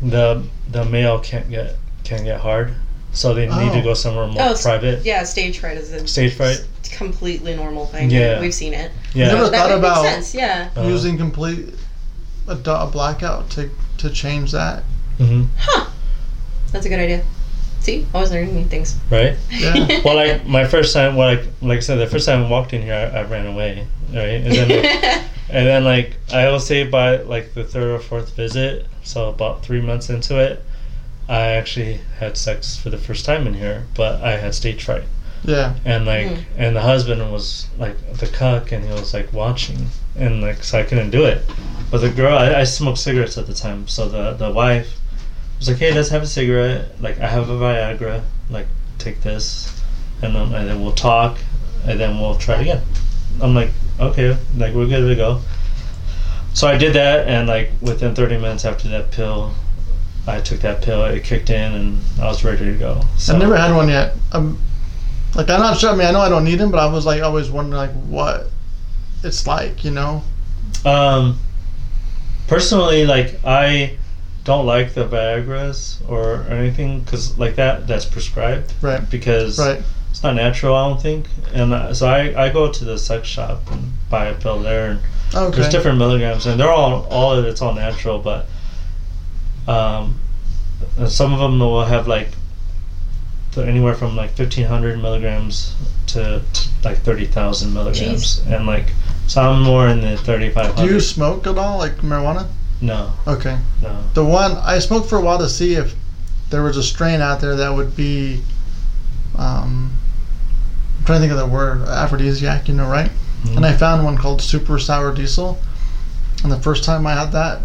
[0.02, 2.74] the the male can't get can't get hard,
[3.14, 3.84] so they need to Oh.
[3.84, 5.06] go somewhere more Oh, s- private.
[5.06, 6.64] Yeah, stage fright is a Stage fright.
[6.92, 8.10] completely normal thing.
[8.10, 8.40] Yeah.
[8.40, 8.92] We've seen it.
[9.14, 9.28] Yeah.
[9.28, 10.34] Never that thought would about- make sense.
[10.36, 10.70] Yeah.
[10.78, 11.70] Uh, Using complete
[12.48, 14.84] a, do- a blackout to to change that.
[15.20, 15.86] mhm, Huh.
[16.72, 17.22] That's a good idea.
[17.82, 18.96] See, always learning new things.
[19.10, 19.36] right.
[19.52, 20.02] Yeah.
[20.06, 22.74] Well, like my first time, well, like like I said, the first time I walked
[22.74, 26.60] in here, I, I ran away, right, and then like, and then like I will
[26.60, 30.64] say by like the third or fourth visit, so about three months into it,
[31.32, 35.04] I actually had sex for the first time in here, but I had stage fright.
[35.44, 35.74] Yeah.
[35.86, 36.44] and like Mm.
[36.58, 39.88] and the husband was like the cuck and he was like watching.
[40.16, 41.40] And like so i couldn't do it.
[41.90, 45.00] But the girl i, I smoked cigarettes at the time so the the wife
[45.58, 47.02] was like hey let's have a cigarette.
[47.02, 48.22] Like i have a viagra.
[48.50, 48.68] Like
[49.00, 49.46] take this.
[50.22, 51.38] And then, and then we'll talk
[51.88, 52.82] and then we'll try it again.
[53.42, 55.42] I'm like okay like we're good to go.
[56.54, 59.54] So i did that and like within 30 minutes after that pill
[60.38, 63.40] i took that pill it kicked in and i was ready to go so I've
[63.40, 64.16] never had one yet.
[64.32, 64.58] I'm
[65.36, 65.92] like I'm not sure.
[65.92, 67.92] I mean, I know I don't need them, but I was like always wondering like
[68.08, 68.48] what
[69.24, 69.86] it's like.
[69.86, 70.24] You know.
[70.84, 71.40] Um,
[72.48, 73.98] personally, like I
[74.44, 79.08] don't like the Viagra's or anything because like that that's prescribed Right.
[79.10, 79.82] because Right.
[80.10, 80.76] it's not natural.
[80.76, 84.26] I don't think, and uh, so I I go to the sex shop and buy
[84.28, 84.92] a pill there.
[84.92, 85.00] And
[85.34, 85.62] Okay.
[85.62, 88.48] There's different milligrams, and they're all all of it's all natural, but
[89.68, 90.20] um,
[90.98, 92.30] and some of them will have like
[93.54, 95.76] th- anywhere from like 1500 milligrams
[96.08, 98.88] to, to like 30,000 milligrams, and like
[99.28, 100.76] some more in the 3500.
[100.88, 102.48] Do you smoke at all, like marijuana?
[102.82, 103.58] No, Okay.
[103.84, 104.04] no.
[104.16, 105.94] The one I smoked for a while to see if
[106.50, 108.42] there was a strain out there that would be.
[109.38, 109.92] Um,
[111.00, 112.68] I'm trying to think of the word aphrodisiac.
[112.68, 113.12] You know, right?
[113.46, 113.58] Mhm.
[113.58, 115.60] And I found one called Super Sour Diesel.
[116.44, 117.62] And the first time I had that,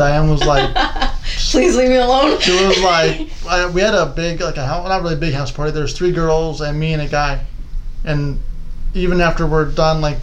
[0.00, 0.74] Diane was like,
[1.50, 2.40] Please leave me alone.
[2.40, 5.50] she was like, I, we had a big, like a house, not really big house
[5.50, 5.72] party.
[5.72, 7.44] There's three girls and me and a guy.
[8.04, 8.40] And
[8.94, 10.16] even after we're done, like,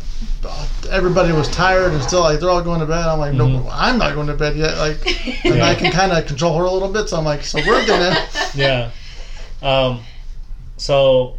[0.90, 3.06] everybody was tired and still like they're all going to bed.
[3.06, 3.70] I'm like, no, Mhm.
[3.72, 4.78] I'm not going to bed yet.
[4.80, 4.98] Like,
[5.46, 5.68] and Yeah.
[5.68, 7.08] I can kind of control her a little bit.
[7.10, 8.18] So I'm like, so we're gonna.
[8.56, 8.90] yeah.
[9.62, 10.00] Um,
[10.78, 11.36] so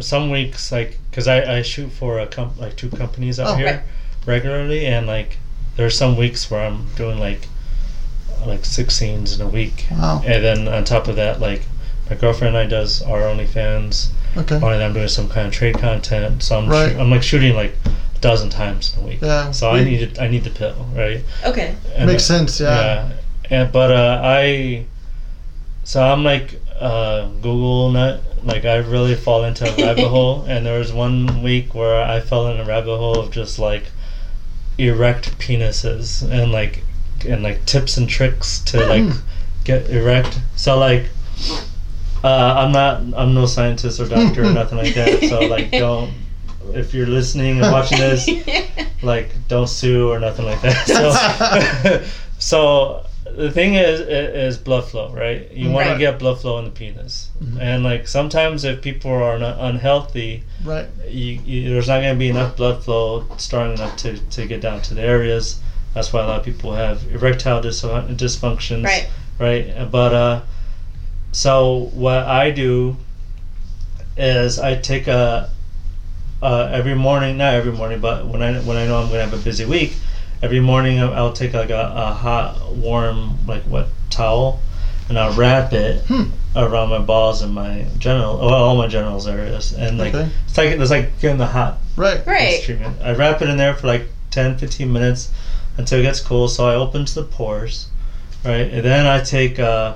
[0.00, 3.54] some weeks, like, cause I, I shoot for a comp- like two companies out Oh,
[3.54, 3.82] here right.
[4.26, 5.38] regularly, and like
[5.76, 7.48] there's some weeks where I'm doing like
[8.46, 10.20] like six scenes in a week, Wow.
[10.26, 11.62] and then on top of that, like
[12.10, 14.08] my girlfriend and I does our OnlyFans.
[14.36, 14.58] Okay.
[14.58, 16.92] One of them doing some kind of trade content, so I'm Right.
[16.92, 19.18] shoo- I'm like shooting like a dozen times in a week.
[19.22, 19.50] Yeah.
[19.52, 21.22] So I need it, I need the pill, right?
[21.44, 21.74] okay.
[21.94, 22.58] And Makes then- sense.
[22.60, 22.74] Yeah.
[22.80, 23.08] yeah.
[23.50, 24.86] And but uh, I,
[25.84, 28.22] so I'm like uh, Google nut.
[28.44, 32.18] Like I really fall into a rabbit hole, and there was one week where I
[32.18, 33.84] fell in a rabbit hole of just like
[34.78, 36.82] erect penises and like
[37.28, 39.20] and like tips and tricks to like Mm.
[39.64, 40.40] get erect.
[40.56, 41.06] So like.
[42.24, 43.00] Uh, I'm not.
[43.20, 45.24] I'm no scientist or doctor or nothing like that.
[45.28, 46.12] So like, don't.
[46.72, 48.28] If you're listening and watching this,
[49.02, 50.86] like don't sue or nothing like that.
[52.38, 55.50] So, so the thing is is blood flow, right?
[55.52, 57.60] You want to get blood flow in the penis, Mhm.
[57.60, 60.86] and like sometimes if people are not unhealthy, Right.
[61.08, 64.60] you, you, there's not going to be enough blood flow strong enough to, to get
[64.60, 65.56] down to the areas.
[65.94, 69.06] That's why a lot of people have erectile dis- dysfunctions, Right.
[69.38, 69.90] right?
[69.90, 70.40] But uh,
[71.32, 72.96] so what I do
[74.16, 75.48] is I take a
[76.42, 79.32] uh, every morning, not every morning, but when I when I know I'm gonna have
[79.32, 79.92] a busy week,
[80.42, 84.60] every morning I'll, I'll take like a, a hot, warm, like wet towel,
[85.08, 86.24] and I'll wrap it Hmm.
[86.56, 90.28] around my balls and my genital, well, all my genitals areas, and like Okay.
[90.46, 92.26] it's like it's like getting the hot Right.
[92.26, 92.60] Right.
[92.62, 92.96] treatment.
[93.02, 95.30] I wrap it in there for like 10, 15 minutes
[95.76, 96.48] until it gets cool.
[96.48, 97.86] So I open to the pores,
[98.44, 99.58] right, and then I take.
[99.58, 99.94] Uh,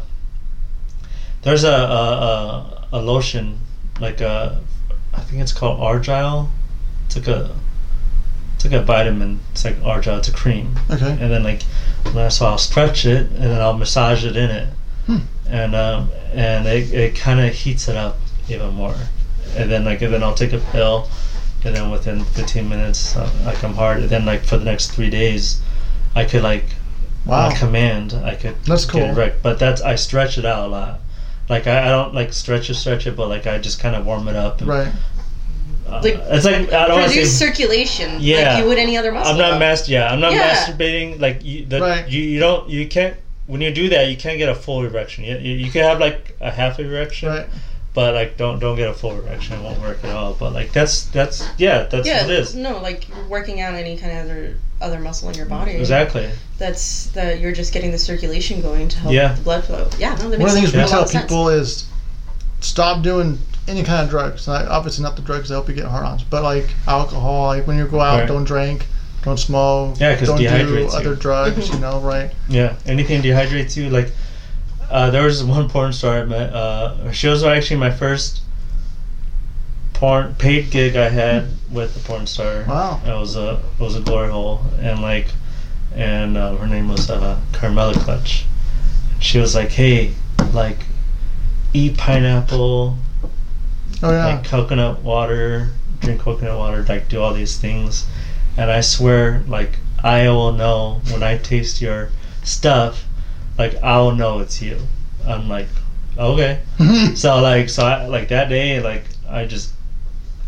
[1.42, 3.58] there's a a, a, a lotion
[4.00, 4.60] like a,
[5.14, 6.50] I think it's called Argyle.
[7.06, 7.50] It's like a
[8.56, 9.38] it's like a vitamin.
[9.52, 10.16] It's like Argyle.
[10.16, 11.10] It's a cream Okay.
[11.20, 11.62] and then like
[12.30, 14.68] so I'll stretch it and then I'll massage it in it,
[15.06, 15.18] Hmm.
[15.48, 18.16] and um, and it, it kind of heats it up
[18.48, 18.94] even more,
[19.56, 21.08] and then like and then I'll take a pill,
[21.64, 24.92] and then within 15 minutes uh, like I'm hard, and then like for the next
[24.92, 25.60] three days,
[26.14, 26.64] I could like
[27.26, 27.48] Wow.
[27.48, 29.10] on command I could That's get cool.
[29.10, 31.00] erect, but that's I stretch it out a lot.
[31.48, 34.06] Like I, I don't like stretch it, stretch it, but like I just kind of
[34.06, 34.60] warm it up.
[34.60, 34.92] And, Right.
[35.88, 38.54] Uh, Like, it's like I don't want to Produce say circulation Yeah.
[38.54, 39.32] like you would any other muscle.
[39.32, 40.54] I'm not mas- Yeah, I'm not Yeah.
[40.54, 41.20] masturbating.
[41.20, 42.08] Like you, the, Right.
[42.08, 43.16] you, you don't, you can't.
[43.46, 45.22] When you do that, you can't get a full erection.
[45.24, 47.46] You, you, you can have like a half erection, Right.
[47.94, 49.60] but like don't don't get a full erection.
[49.60, 50.34] It won't work at all.
[50.34, 52.54] But like that's that's yeah, that's yeah, what it is.
[52.56, 55.72] no, like you're working out any kind of other other muscle in your body.
[55.72, 56.28] Exactly.
[56.58, 59.32] That's that you're just getting the circulation going to help Yeah.
[59.34, 59.88] the blood flow.
[59.98, 61.22] Yeah, no, that One of the things we tell of sense.
[61.24, 61.84] people is
[62.60, 64.46] stop doing any kind of drugs.
[64.48, 67.46] Like, obviously, not the drugs that help you get hard-ons, but like alcohol.
[67.48, 68.28] Like when you go out, Right.
[68.28, 68.86] don't drink,
[69.22, 70.98] don't smoke, Yeah, 'cause don't do dehydrates you.
[70.98, 71.68] other drugs.
[71.68, 71.74] Mhm.
[71.74, 72.30] You know, right?
[72.48, 73.90] Yeah, anything dehydrates you.
[73.90, 74.12] Like,
[74.90, 76.52] uh, there was one porn star I met.
[76.52, 78.40] Uh, she was actually my first
[79.94, 82.64] porn paid gig I had with a porn star.
[82.68, 83.00] Wow.
[83.04, 85.28] It was a it was a glory hole, and like,
[85.94, 88.44] and uh, her name was uh, Carmela Clutch.
[89.18, 90.12] She was like, "Hey,
[90.52, 90.78] like,
[91.72, 92.98] eat pineapple,
[94.02, 94.26] Oh yeah.
[94.26, 98.06] like coconut water, drink coconut water, like do all these things.
[98.56, 102.10] And I swear, like I will know when I taste your
[102.42, 103.04] stuff,
[103.58, 104.78] like I'll know it's you.
[105.26, 105.68] I'm like,
[106.18, 106.60] okay.
[107.14, 109.72] So like so I like that day, like I just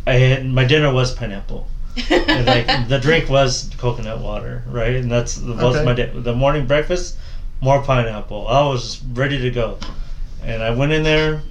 [0.06, 1.68] I had my dinner was pineapple.
[2.10, 4.96] And like the drink was coconut water, right?
[4.96, 5.84] And that's that was Okay.
[5.84, 6.10] my day.
[6.14, 7.16] The morning breakfast,
[7.60, 8.46] more pineapple.
[8.48, 9.78] I was ready to go,
[10.44, 11.42] and I went in there,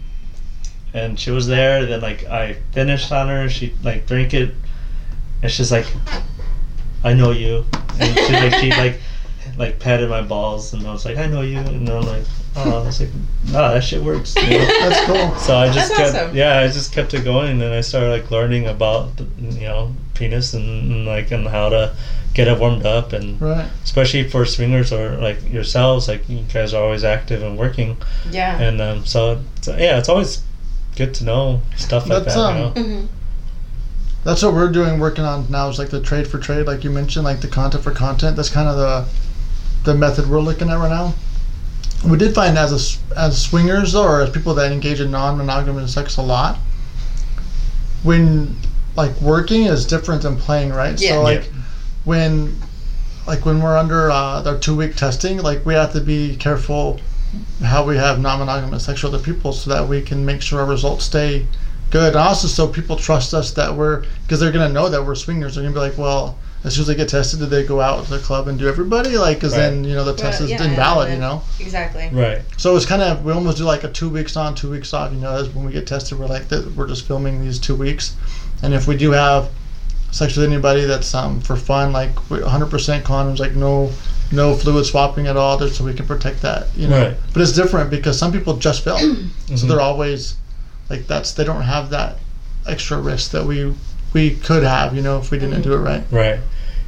[0.98, 1.86] and she was there.
[1.86, 3.50] Then like I finished on her.
[3.50, 4.52] She like drank it,
[5.42, 5.86] and she's like,
[7.04, 7.66] "I know you,"
[8.00, 9.00] and she like she like
[9.58, 12.24] like patted my balls, and I was like, "I know you," and I'm like,
[12.56, 13.10] "Oh," I was like,
[13.46, 14.66] "No, that shit works." You know?
[14.90, 15.36] That's cool.
[15.40, 16.36] So I just That's kept, awesome.
[16.36, 19.68] yeah, I just kept it going, and then I started like learning about, the, you
[19.68, 21.96] know, penis and, and like and how to
[22.34, 23.68] get it warmed up, and Right.
[23.84, 27.98] especially for swingers or like yourselves, like you guys are always active and working,
[28.30, 28.60] yeah.
[28.60, 30.44] and um, so, so yeah, it's always
[30.98, 32.42] good to know stuff like That's, that.
[32.42, 33.00] um, you know?
[33.00, 33.06] hmm
[34.24, 36.90] That's what we're doing, working on now is like the trade for trade, like you
[36.90, 38.36] mentioned, like the content for content.
[38.36, 39.06] That's kind of the
[39.84, 41.14] the method we're looking at right now.
[42.04, 45.12] We did find as a s as swingers though, or as people that engage in
[45.12, 46.58] non-monogamous sex a lot,
[48.04, 48.56] when
[48.96, 51.00] like working is different than playing, right?
[51.00, 51.12] Yeah.
[51.12, 51.62] So like Yeah.
[52.04, 52.60] when
[53.28, 57.00] like when we're under uh, our two week testing, like we have to be careful
[57.64, 61.06] how we have non-monogamous sexual other people so that we can make sure our results
[61.06, 61.46] stay
[61.90, 62.10] good.
[62.10, 65.56] And also, so people trust us that we're because they're gonna know that we're swingers.
[65.56, 68.04] They're gonna be like, well, as soon as they get tested, did they go out
[68.06, 69.18] to the club and do everybody?
[69.18, 71.10] Like, because then you know the test is yeah, invalid.
[71.10, 71.44] and You know.
[71.60, 72.10] Exactly.
[72.12, 72.42] Right.
[72.58, 75.12] So it's kind of we almost do like a two weeks on, two weeks off.
[75.14, 76.76] You know, as when we get tested, we're like that.
[76.76, 78.16] We're just filming these two weeks,
[78.64, 79.50] and if we do have
[80.12, 83.92] sex with anybody that's um for fun, like 100% condoms, like no
[84.32, 86.68] no fluid swapping at all, just so we can protect that.
[86.76, 87.08] You know.
[87.08, 87.18] Right.
[87.34, 89.68] But it's different because some people just fail, so Mhm.
[89.68, 90.36] they're always
[90.90, 92.18] like that's they don't have that
[92.68, 93.74] extra risk that we
[94.14, 94.96] we could have.
[94.96, 96.04] You know, if we didn't do it right.
[96.12, 96.40] Right.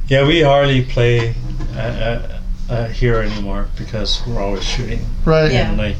[0.08, 1.34] Yeah, we hardly play
[1.76, 5.04] uh, uh, uh, here anymore because we're always shooting.
[5.24, 5.52] Right.
[5.52, 5.68] Yeah.
[5.70, 5.96] and like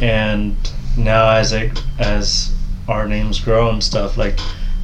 [0.00, 0.56] and
[0.96, 2.52] now as it as
[2.88, 4.38] our names grow and stuff like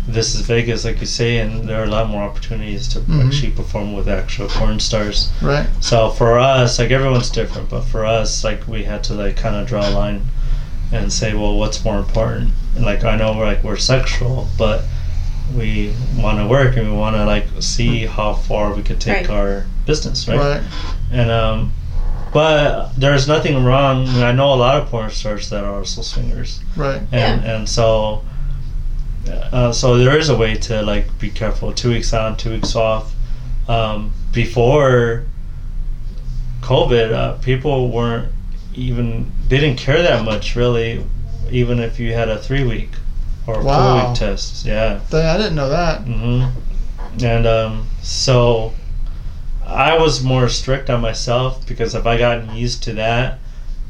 [0.09, 3.27] this is Vegas like you say and there are a lot more opportunities to Mhm.
[3.27, 5.66] actually perform with actual porn stars Right.
[5.81, 9.57] so for us like everyone's different but for us like we had to like kind
[9.57, 10.21] of draw a line
[10.92, 14.83] and say well what's more important and like I know we're like we're sexual but
[15.57, 19.29] we want to work and we want to like see how far we could take
[19.29, 19.31] Right.
[19.38, 20.61] our business right Right.
[21.12, 21.73] and um,
[22.33, 24.09] but there's nothing wrong.
[24.09, 27.01] I, know a lot of porn stars that are also swingers, Right.
[27.12, 28.23] and and so
[29.29, 31.73] uh, so there is a way to like be careful.
[31.73, 33.15] Two weeks on, two weeks off.
[33.69, 35.25] Um, before
[36.61, 38.33] COVID, uh, people weren't
[38.75, 41.05] even they didn't care that much really,
[41.51, 42.91] even if you had a three week
[43.47, 44.65] or four week test.
[44.67, 45.01] Yeah.
[45.11, 46.03] Dang, I didn't know that.
[46.03, 46.45] hmm
[47.25, 48.75] And um, so
[49.65, 53.39] I was more strict on myself because if I gotten used to that,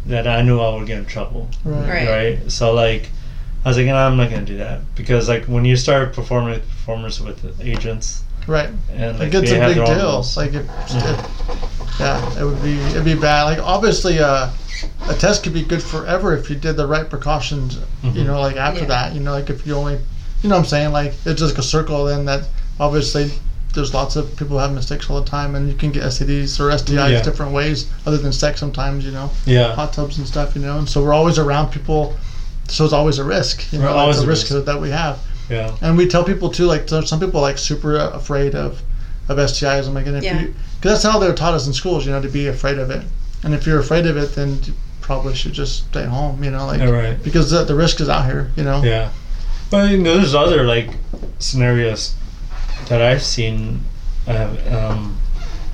[0.06, 1.50] that I knew I would get in trouble.
[1.64, 1.88] Right.
[1.88, 2.08] Right.
[2.08, 2.52] Right.
[2.52, 3.10] So like,
[3.66, 6.50] I was like, no, I'm not gonna do that because like when you start performing
[6.50, 8.70] with performers with agents Right.
[8.92, 10.12] and Like like, it's they a have big their deal.
[10.12, 10.36] rules.
[10.36, 13.42] Like if, if yeah, it would be it'd be bad.
[13.44, 14.50] Like obviously, uh,
[15.08, 17.78] a test could be good forever if you did the right precautions.
[18.04, 18.26] You Mhm.
[18.26, 18.86] know, like after Yeah.
[18.86, 19.94] that, you know, like if you only,
[20.42, 22.04] you know, what I'm saying like it's just a circle.
[22.04, 22.44] Then that
[22.78, 23.32] obviously
[23.74, 26.60] there's lots of people who have mistakes all the time, and you can get STDs
[26.60, 27.22] or STIs Yeah.
[27.22, 28.60] different ways other than sex.
[28.60, 29.74] Sometimes you know, yeah.
[29.74, 30.54] hot tubs and stuff.
[30.54, 32.14] You know, and so we're always around people.
[32.68, 33.72] So it's always a risk.
[33.72, 34.64] You know, Right, like always the a risk risk.
[34.66, 35.18] that we have.
[35.48, 35.76] Yeah.
[35.80, 38.82] And we tell people too, like some people are, like super afraid of
[39.28, 39.86] of STIs.
[39.88, 40.40] I'm like, and if Yeah.
[40.40, 42.90] you, because that's how they're taught us in schools, you know, to be afraid of
[42.90, 43.02] it.
[43.42, 46.66] And if you're afraid of it, then you probably should just stay home, you know,
[46.66, 47.22] like Yeah, right.
[47.22, 48.82] because the, the risk is out here, you know.
[48.82, 49.10] Yeah.
[49.70, 50.90] But you know, there's other like
[51.38, 52.14] scenarios
[52.88, 53.80] that I've seen,
[54.28, 55.18] uh, um,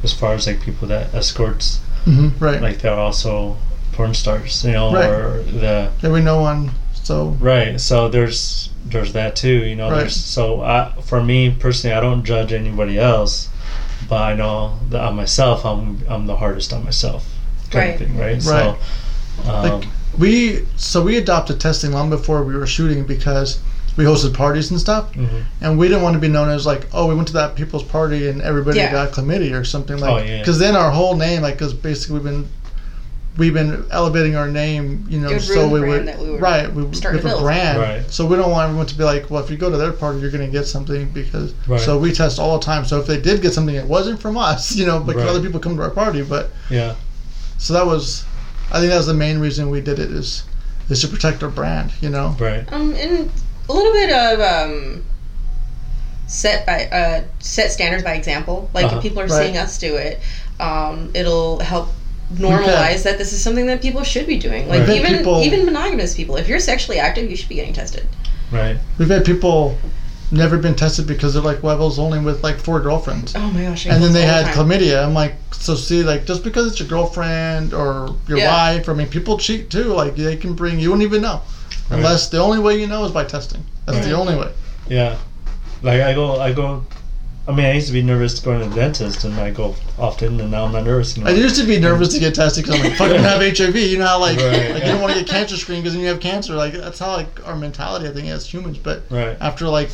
[0.02, 2.60] as far as like people that escorts, hmm Right.
[2.60, 3.56] like they're also
[3.92, 5.08] porn stars, you know, Right.
[5.10, 6.70] or the yeah, we know one.
[7.02, 7.80] So right.
[7.80, 9.90] So there's there's that too, you know.
[9.90, 10.00] Right.
[10.00, 13.48] There's so I, for me personally, I don't judge anybody else,
[14.08, 17.26] but I know that on myself, I'm I'm the hardest on myself,
[17.70, 18.00] kind Right.
[18.00, 18.42] of thing, right?
[18.42, 18.76] So,
[19.46, 19.84] um, Like,
[20.18, 23.58] we so we adopted testing long before we were shooting because
[23.96, 25.42] we hosted parties and stuff, mhm.
[25.60, 27.82] and we didn't want to be known as like, oh, we went to that people's
[27.82, 28.90] party and everybody Yeah.
[28.92, 30.10] got chlamydia or something like.
[30.10, 30.38] Oh, yeah.
[30.38, 32.48] Because then our whole name, like, because basically we've been
[33.38, 36.82] we've been elevating our name, you know, It so we would we were right, we,
[36.84, 38.10] we starting a brand, Right.
[38.10, 40.20] so we don't want everyone to be like, well, if you go to their party,
[40.20, 41.54] you're going to get something because.
[41.66, 41.80] Right.
[41.80, 42.84] So we test all the time.
[42.84, 45.30] So if they did get something, it wasn't from us, you know, because Right.
[45.30, 46.22] other people come to our party.
[46.22, 46.94] But yeah,
[47.58, 48.24] so that was,
[48.70, 50.44] I think that was the main reason we did it is,
[50.90, 52.36] is to protect our brand, you know.
[52.38, 52.70] right.
[52.72, 53.30] Um, and
[53.68, 55.04] a little bit of um,
[56.26, 58.68] set by uh, set standards by example.
[58.74, 58.96] Like Uh-huh.
[58.98, 59.44] if people are Right.
[59.44, 60.20] seeing us do it,
[60.60, 61.88] um, it'll help
[62.38, 64.68] normalize that this is something that people should be doing.
[64.68, 64.98] Like Right.
[64.98, 68.06] even People- even monogamous people, if you're sexually active, you should be getting tested.
[68.50, 68.76] Right.
[68.98, 69.78] We've had people
[70.30, 73.34] never been tested because they're like, well, I was only with like four girlfriends.
[73.36, 73.86] Oh my gosh!
[73.86, 74.68] I and then they all the had time.
[74.68, 75.04] chlamydia.
[75.04, 78.74] I'm like, so see, like just because it's your girlfriend or your Yeah.
[78.76, 79.84] wife, I mean, people cheat too.
[79.92, 81.40] Like they can bring, you don't even know,
[81.90, 81.98] Right.
[81.98, 83.64] unless the only way you know is by testing.
[83.86, 84.48] That's the only way.
[84.88, 85.16] Yeah,
[85.82, 86.84] like I go, I go.
[87.46, 90.40] I mean, I used to be nervous going to the dentist, and I go often,
[90.40, 92.86] and now I'm not nervous I used to be nervous to get tested because I'm
[92.86, 93.74] like, fucking have HIV.
[93.74, 94.74] You know how like, Right, like yeah.
[94.76, 96.54] you don't want to get cancer screened because then you have cancer.
[96.54, 98.78] Like that's how like our mentality I think as humans.
[98.78, 99.36] But Right.
[99.40, 99.90] after like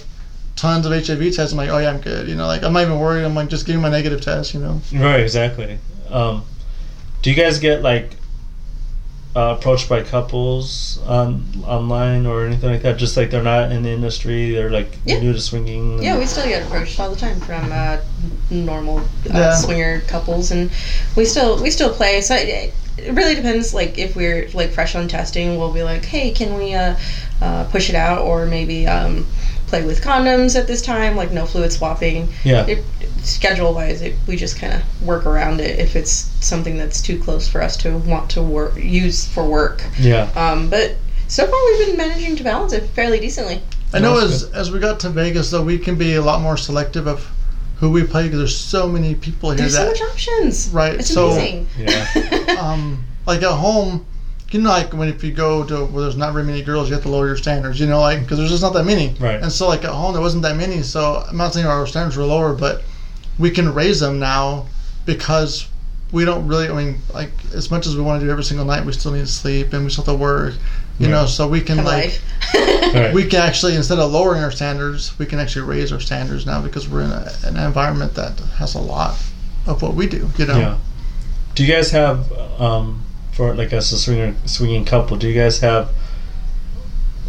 [0.57, 2.29] tons of HIV tests, I'm like, oh yeah, I'm good.
[2.29, 3.25] You know, like I'm not even worried.
[3.25, 4.53] I'm like, just give me my negative test.
[4.53, 4.81] You know.
[4.93, 5.21] Right.
[5.21, 5.79] Exactly.
[6.11, 6.45] Um,
[7.23, 8.11] do you guys get like
[9.37, 12.97] uh, approached by couples on online or anything like that?
[12.97, 15.19] Just like they're not in the industry, they're like Yeah.
[15.19, 16.03] new to swinging.
[16.03, 17.99] Yeah, we still get approached all the time from uh,
[18.51, 19.03] normal uh,
[19.35, 19.55] Yeah.
[19.55, 20.71] swinger couples, and
[21.17, 22.21] we still we still play.
[22.21, 23.73] So it, it really depends.
[23.75, 26.95] Like if we're like fresh on testing, we'll be like, hey, can we uh,
[27.41, 29.27] uh, push it out, or maybe um,
[29.69, 32.29] play with condoms at this time, like no fluid swapping.
[32.45, 32.67] Yeah.
[32.67, 32.85] It,
[33.23, 37.21] schedule wise, it, we just kind of work around it if it's something that's too
[37.21, 39.83] close for us to want to work use for work.
[39.99, 40.31] Yeah.
[40.35, 40.97] Um, but
[41.29, 43.61] so far, we've been managing to balance it fairly decently.
[43.93, 46.43] I know That's as as we got to Vegas though, we can be a lot
[46.43, 47.27] more selective of
[47.77, 50.69] who we play because there's so many people here There's so that much options.
[50.71, 51.69] Right, It's so- amazing.
[51.79, 52.57] Yeah.
[52.61, 54.05] um, like at home,
[54.51, 56.95] you know, like when if you go to where there's not very many girls, you
[56.95, 57.79] have to lower your standards.
[57.81, 59.15] You know, like because there's just not that many.
[59.21, 59.41] Right.
[59.43, 60.83] And so like at home, there wasn't that many.
[60.83, 62.83] So I'm not saying our standards were lower, but
[63.39, 64.67] we can raise them now
[65.05, 65.69] because
[66.13, 66.69] we don't really.
[66.69, 69.13] I mean, like as much as we want to do every single night, we still
[69.13, 70.55] need to sleep and we still have to work.
[70.99, 71.13] You Right.
[71.13, 72.21] know, so we can Have like.
[72.95, 73.13] Right.
[73.13, 76.63] we can actually instead of lowering our standards, we can actually raise our standards now
[76.63, 79.11] because we're in a, an environment that has a lot
[79.67, 80.31] of what we do.
[80.39, 80.59] You know.
[80.59, 80.79] Yeah.
[81.55, 83.03] Do you guys have um,
[83.39, 85.17] for like as a swinger swinging couple?
[85.17, 85.91] Do you guys have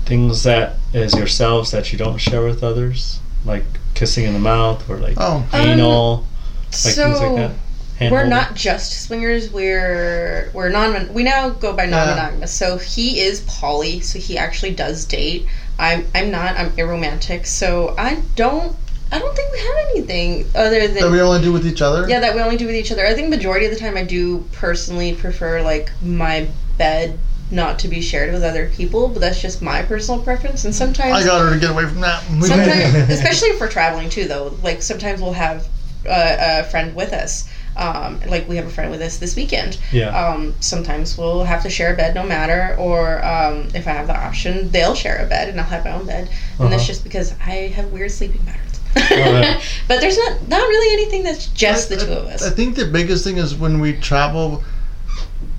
[0.06, 4.90] things that is yourselves that you don't share with others, like kissing in the mouth
[4.90, 5.48] or like Oh.
[5.54, 6.28] anal, um,
[6.72, 7.52] like so things like that?
[8.00, 8.30] Hand we're holding?
[8.32, 9.52] not just swingers.
[9.52, 11.14] We're we're non.
[11.14, 12.52] We now go by non-monogamous.
[12.52, 14.00] So he is poly.
[14.00, 15.46] So he actually does date.
[15.78, 16.58] I'm I'm not.
[16.58, 17.46] I'm aromantic.
[17.46, 18.76] So I don't.
[19.12, 22.08] I don't think we have anything other than That we only do with each other.
[22.08, 23.06] yeah that we only do with each other.
[23.06, 26.48] I think majority of the time I do personally prefer like my
[26.78, 27.18] bed
[27.52, 30.66] not to be shared with other people, but that's just my personal preference.
[30.66, 32.22] And sometimes I got her to get away from that.
[32.44, 34.56] Sometimes, especially if we're traveling too, though.
[34.62, 35.68] Like sometimes we'll have
[36.06, 37.50] a, a friend with us.
[37.76, 39.80] Um, like we have a friend with us this weekend.
[39.92, 40.10] Yeah.
[40.10, 44.06] Um, sometimes we'll have to share a bed no matter, or um, if I have
[44.08, 46.30] the option, they'll share a bed and I'll have my own bed.
[46.60, 46.88] And that's Uh-huh.
[46.88, 48.69] just because I have weird sleeping patterns.
[49.88, 52.44] But there's not not really anything that's just the I- two of us.
[52.44, 54.64] I think the biggest thing is when we travel,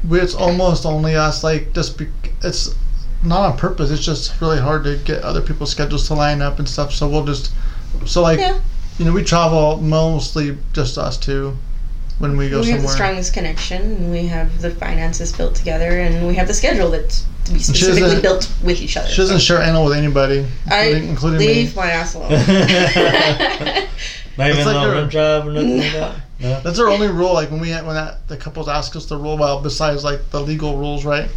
[0.08, 1.42] we, it's almost only us.
[1.44, 2.06] Like just be,
[2.42, 2.74] it's
[3.22, 3.90] not on purpose.
[3.90, 6.92] It's just really hard to get other people's schedules to line up and stuff.
[6.92, 7.52] So we'll just
[8.06, 8.60] so like Yeah.
[8.98, 11.56] you know we travel mostly just us two
[12.20, 16.00] when we go we have the strongest connection, and we have the finances built together,
[16.00, 19.08] and we have the schedule that's to be specifically built with each other.
[19.08, 21.82] She doesn't share anal with anybody, I including, including leave me.
[21.82, 22.30] my ass alone.
[24.36, 26.16] Not even like a your- rim job or nothing like that.
[26.40, 26.60] No.
[26.60, 27.32] That's our only rule.
[27.32, 30.40] Like when we when that the couples ask us the rule, well, besides like the
[30.40, 31.30] legal rules, right,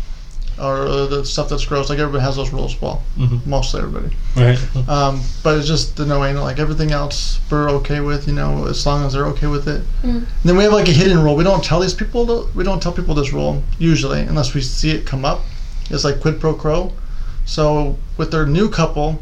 [0.59, 1.89] or uh, the stuff that's gross.
[1.89, 2.79] Like everybody has those rules.
[2.81, 3.45] Well, Mhm.
[3.45, 4.15] mostly everybody.
[4.35, 4.59] Right.
[4.87, 6.43] Um, but it's just the no anal.
[6.43, 8.27] Like everything else, we're okay with.
[8.27, 9.81] You know, as long as they're okay with it.
[10.03, 10.25] Mm.
[10.43, 11.35] Then we have like a hidden rule.
[11.35, 12.25] We don't tell these people.
[12.27, 15.41] To, we don't tell people this rule usually, unless we see it come up.
[15.89, 16.91] It's like quid pro quo.
[17.45, 19.19] So with their new couple,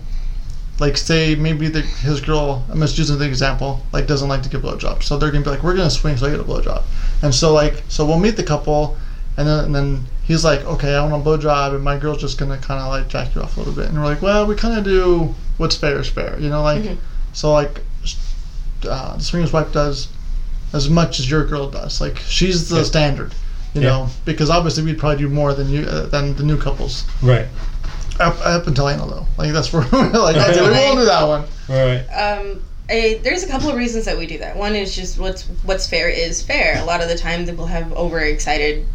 [0.80, 4.50] like say maybe the, his girl, I'm just using the example, like doesn't like to
[4.50, 5.04] give blowjobs.
[5.04, 6.84] So they're gonna be like, we're gonna swing, so I get a blowjob.
[7.24, 8.98] And so like, so we'll meet the couple,
[9.42, 12.38] and then and then he's like, okay, I want a blowjob, and my girl's just
[12.38, 14.56] gonna kind of like jack you off a little bit, and we're like, well, we
[14.56, 16.98] kind of do what's fair is fair, you know, like, Mhm.
[17.34, 17.82] so like,
[18.90, 20.08] uh, the swingers wife does
[20.74, 22.00] as much as your girl does.
[22.02, 22.84] Like she's the Yeah.
[22.84, 23.34] standard,
[23.74, 23.88] you Yeah.
[23.90, 27.04] know, because obviously we'd probably do more than you uh, than the new couples.
[27.22, 27.48] Right.
[28.20, 31.44] Up, up until anal though, like that's where like that's we won't do that one.
[31.68, 32.04] Right.
[32.10, 32.62] um,
[32.92, 34.56] a, there's a couple of reasons that we do that.
[34.56, 36.78] One is just what's what's fair is fair.
[36.82, 38.86] A lot of the time, we'll have overexcited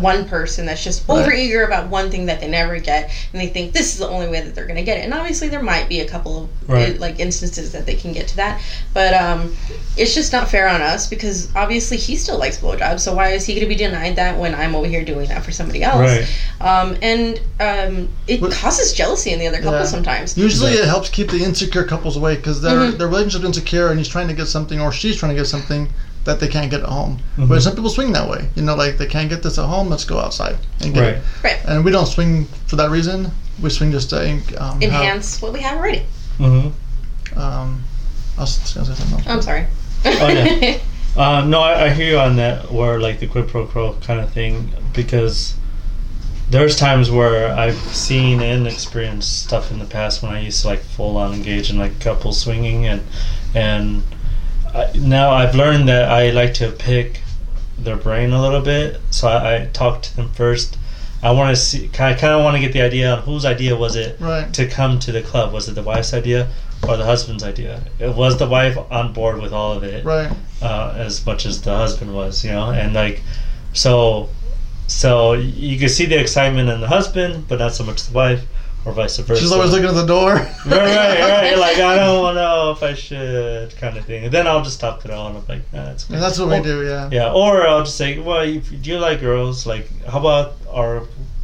[0.00, 1.26] one person that's just Right.
[1.26, 4.28] overeager about one thing that they never get, and they think this is the only
[4.28, 5.04] way that they're going to get it.
[5.04, 6.98] And obviously, there might be a couple of Right.
[6.98, 8.60] like instances that they can get to that,
[8.92, 9.54] but um,
[9.96, 13.00] it's just not fair on us because obviously he still likes blowjobs.
[13.00, 15.44] So why is he going to be denied that when I'm over here doing that
[15.44, 16.00] for somebody else?
[16.00, 16.26] Right.
[16.60, 19.84] Um, and um, it What- causes jealousy in the other couple Yeah.
[19.86, 20.36] sometimes.
[20.36, 20.80] Usually Right.
[20.80, 22.98] it helps keep the insecure couples away because their Mhm.
[22.98, 23.08] their
[23.44, 25.88] relationship's insecure and he's trying to get something or she's trying to get something
[26.24, 27.18] that they can't get at home.
[27.36, 27.48] Mhm.
[27.48, 28.48] But some people swing that way.
[28.54, 31.14] You know, like they can't get this at home, let's go outside and get Right.
[31.16, 31.22] it.
[31.42, 31.58] Right.
[31.66, 33.30] And we don't swing for that reason.
[33.60, 36.02] We swing just to um, have- Enhance what we have already.
[36.38, 37.38] Mm-hmm.
[37.38, 37.84] um,
[38.36, 39.26] I was gonna say something else.
[39.28, 39.66] I'm sorry.
[40.04, 40.78] Oh, yeah.
[41.16, 44.18] Um, no, I, I hear you on that, where like the quid pro quo kind
[44.18, 45.54] of thing, because
[46.50, 50.68] there's times where I've seen and experienced stuff in the past when I used to
[50.68, 53.02] like full on engage in like couple swinging, and
[53.54, 54.02] and
[54.74, 57.20] I, now I've learned that I like to pick
[57.78, 60.76] their brain a little bit, so I, I talk to them first.
[61.22, 63.74] I want to see, I kind of want to get the idea on whose idea
[63.74, 64.52] was it Right.
[64.52, 65.54] to come to the club.
[65.54, 66.48] Was it the wife's idea
[66.86, 67.80] or the husband's idea?
[67.98, 70.30] It was the wife on board with all of it Right.
[70.60, 73.22] uh, as much as the husband was, you know, and like,
[73.72, 74.28] so,
[74.86, 78.44] so you can see the excitement in the husband, but not so much the wife,
[78.84, 79.40] or vice versa.
[79.40, 80.34] She's always looking at the door.
[80.66, 81.58] Right, right, right.
[81.58, 84.24] Like I don't know if I should, kind of thing.
[84.24, 86.48] And then I'll just talk it all, and I'm like, nah, it's And that's what
[86.48, 87.08] we do, yeah.
[87.12, 89.66] Yeah, or I'll just say, well, if do you like girls?
[89.66, 91.02] Like, how about our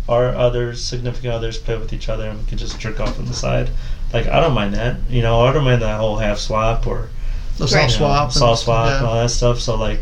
[0.09, 3.27] our other significant others play with each other, and we can just jerk off on
[3.27, 3.71] the side?
[4.13, 4.97] Like, I don't mind that.
[5.09, 7.09] You know, I don't mind that whole half swap or
[7.59, 8.25] The soft you know, swap.
[8.25, 8.97] and- saw swap, yeah.
[8.99, 9.61] and all that stuff.
[9.61, 10.01] So like,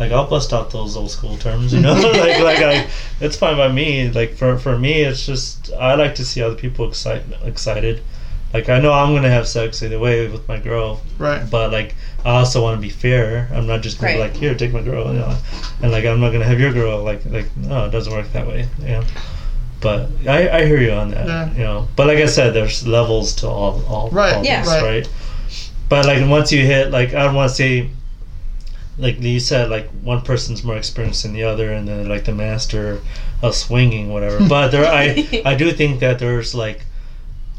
[0.00, 1.94] like I'll bust out those old school terms, you know.
[2.24, 2.88] like, like I,
[3.20, 4.10] it's fine by me.
[4.10, 8.02] Like for for me, it's just I like to see other people excite, excited.
[8.54, 11.42] Like I know I'm gonna have sex either way with my girl, Right.
[11.50, 11.94] but like
[12.24, 13.48] I also want to be fair.
[13.52, 15.36] I'm not just gonna be like, here, take my girl, you know,
[15.82, 17.02] and like I'm not gonna have your girl.
[17.02, 19.02] Like like no, it doesn't work that way, you know.
[19.80, 21.52] But I, I hear you on that, Yeah.
[21.52, 21.88] you know.
[21.94, 24.60] But like I said, there's levels to all all, Right, all Yeah.
[24.62, 24.82] this, right.
[24.82, 25.08] right?
[25.88, 27.90] But like once you hit like I don't want to say
[28.98, 32.32] like you said like one person's more experienced than the other and then like the
[32.32, 33.00] master
[33.42, 34.38] of swinging whatever.
[34.48, 36.80] But there I I do think that there's like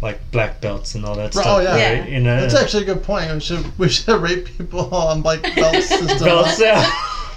[0.02, 1.46] like black belts and all that Right, stuff.
[1.48, 1.76] oh, yeah.
[1.78, 2.06] Yeah.
[2.08, 3.34] You know, That's actually a good point.
[3.34, 6.20] We should we should rate people on like belt system.
[6.20, 6.60] belts.
[6.60, 6.90] Yeah.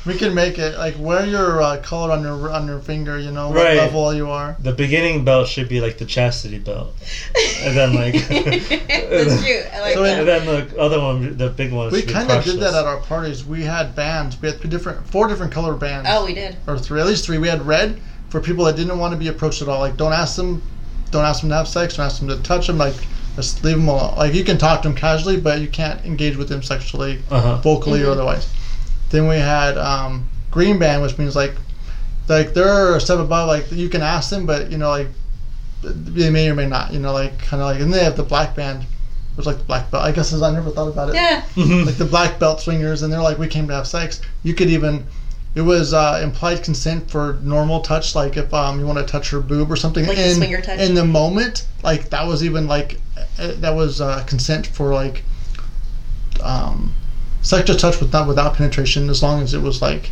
[0.05, 3.19] We can make it like wear your uh, color on your on your finger.
[3.19, 3.77] You know what Right.
[3.77, 4.57] level you are.
[4.59, 6.93] The beginning belt should be like the chastity belt,
[7.63, 9.63] and then like That's true.
[9.73, 11.91] I like So and then the other one, the big one.
[11.93, 13.45] We kind of did that at our parties.
[13.45, 14.41] We had bands.
[14.43, 16.09] We had three different, four different color bands.
[16.11, 16.57] Oh, we did.
[16.67, 17.39] or three, at least three.
[17.39, 19.79] We had red for people that didn't want to be approached at all.
[19.79, 20.63] Like, don't ask them,
[21.13, 21.97] don't ask them to have sex.
[21.97, 22.79] Don't ask them to touch them.
[22.79, 22.95] Like,
[23.37, 24.15] just leave them alone.
[24.17, 27.59] Like, you can talk to them casually, but you can't engage with them sexually, Uh-huh.
[27.59, 28.13] vocally or Mhm.
[28.13, 28.49] otherwise.
[29.13, 31.55] Then we had um, green band, which means like,
[32.29, 33.47] like they're a step above.
[33.47, 35.09] Like, you can ask them, but you know, like,
[35.83, 36.93] they may or may not.
[36.93, 38.87] You know, like kind of like, and they have the black band,
[39.35, 40.03] which like the black belt.
[40.03, 41.45] I guess I never thought about it Yeah.
[41.57, 44.23] like the black belt swingers, and they're like, we came to have sex.
[44.43, 45.07] You could even,
[45.55, 49.29] it was uh, implied consent for normal touch, like if um, you want to touch
[49.29, 50.07] her boob or something.
[50.07, 50.81] Like the in, swinger touch?
[50.81, 52.99] In the moment, like that was even like,
[53.39, 55.23] uh, that was uh, consent for like,
[56.43, 56.95] um,
[57.43, 60.11] sexual touch with not without penetration, as long as it was like,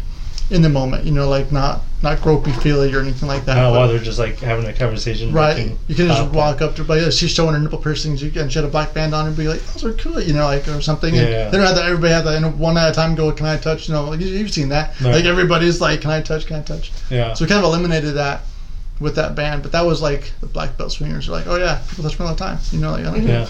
[0.51, 1.05] in the moment.
[1.05, 3.55] You know, like not not gropey feely or anything like that.
[3.55, 5.33] But- while they're just like having a conversation.
[5.33, 5.77] Right.
[5.87, 8.33] You can just pop- walk up to but yeah, she's showing her nipple piercings you-
[8.41, 10.47] and she had a black band on and be like, those are cool, you know,
[10.47, 11.15] like or something.
[11.17, 11.49] And Yeah.
[11.51, 13.59] they don't have that everybody have that know, one at a time go, Can I
[13.59, 13.87] touch?
[13.87, 14.99] You know, like you- you've seen that.
[15.01, 15.17] Right.
[15.17, 16.47] Like everybody's like, Can I touch?
[16.47, 16.91] Can I touch?
[17.11, 17.35] Yeah.
[17.35, 18.41] So we kind of eliminated that
[18.99, 19.63] with that band.
[19.63, 22.25] But that was like the black belt swingers are like, Oh yeah, people touch me
[22.27, 22.59] all the time.
[22.73, 23.47] You know, like I don't Yeah.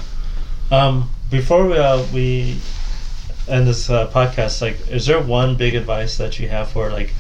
[0.72, 2.56] Um, before we, uh, we
[3.51, 7.12] end this uh, podcast, like, is there one big advice that you have for like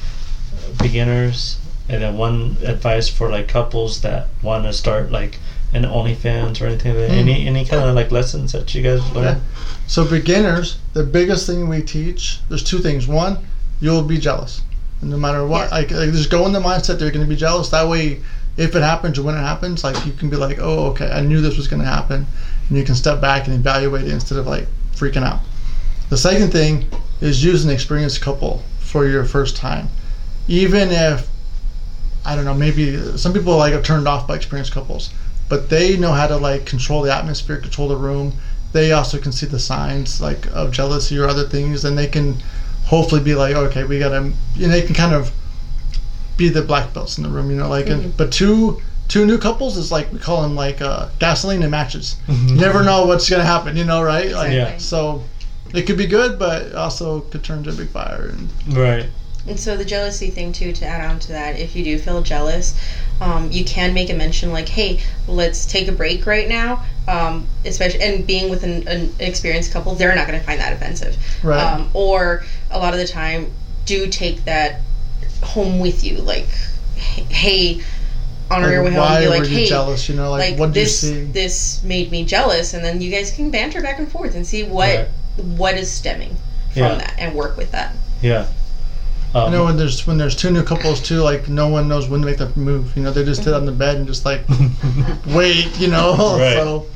[0.78, 1.58] beginners,
[1.88, 5.38] and then one advice for like couples that want to start like
[5.72, 6.94] an OnlyFans or anything?
[6.94, 7.10] Mm.
[7.10, 9.36] Any any kind of like lessons that you guys learn?
[9.36, 9.40] Yeah.
[9.86, 13.08] So beginners, the biggest thing we teach, there's two things.
[13.08, 13.38] One,
[13.80, 14.62] you'll be jealous.
[15.00, 15.78] And no matter what, Yeah.
[15.78, 17.70] like, like just go in the mindset that you're going to be jealous.
[17.70, 18.20] That way,
[18.56, 21.22] if it happens or when it happens, like you can be like, oh, okay, I
[21.22, 22.26] knew this was going to happen,
[22.68, 25.40] and you can step back and evaluate it instead of like freaking out.
[26.10, 26.86] The second thing
[27.20, 29.88] is use an experienced couple for your first time,
[30.48, 31.28] even if
[32.24, 35.10] I don't know, maybe some people like are turned off by experienced couples,
[35.48, 38.34] but they know how to like control the atmosphere, control the room.
[38.72, 42.36] They also can see the signs like of jealousy or other things, and they can
[42.84, 45.32] hopefully be like, okay, we gotta, you know, they can kind of
[46.36, 47.86] be the black belts in the room, you know, like.
[47.88, 51.70] And, but two two new couples is like we call them like uh, gasoline and
[51.70, 52.16] matches.
[52.28, 54.30] You never know what's gonna happen, you know, right?
[54.32, 54.78] Like, Yeah.
[54.78, 55.22] So
[55.74, 58.32] it could be good, but also could turn to a big fire.
[58.32, 59.06] And Right.
[59.46, 62.22] And so the jealousy thing too, to add on to that, if you do feel
[62.22, 62.74] jealous,
[63.20, 67.46] um, you can make a mention like, "Hey, let's take a break right now." Um,
[67.64, 71.16] especially and being with an, an experienced couple, they're not going to find that offensive.
[71.42, 71.60] Right.
[71.60, 73.50] Um, or a lot of the time,
[73.86, 74.80] do take that
[75.42, 76.18] home with you.
[76.18, 76.46] Like,
[77.30, 77.80] hey,
[78.50, 80.08] on like, your way home, why be were like, you "Hey, jealous?
[80.08, 81.24] You know, like, like, what did you this see?
[81.24, 84.62] this made me jealous," and then you guys can banter back and forth and see
[84.64, 85.08] what Right.
[85.36, 86.36] What is stemming
[86.72, 86.94] from Yeah.
[86.96, 87.94] that and work with that.
[88.22, 88.46] Yeah.
[89.34, 92.08] Um, I know when there's when there's two new couples too, like no one knows
[92.08, 92.96] when to make the move.
[92.96, 94.42] You know, they just sit on the bed and just like
[95.26, 95.78] wait.
[95.78, 96.54] You know, Right.
[96.54, 96.86] so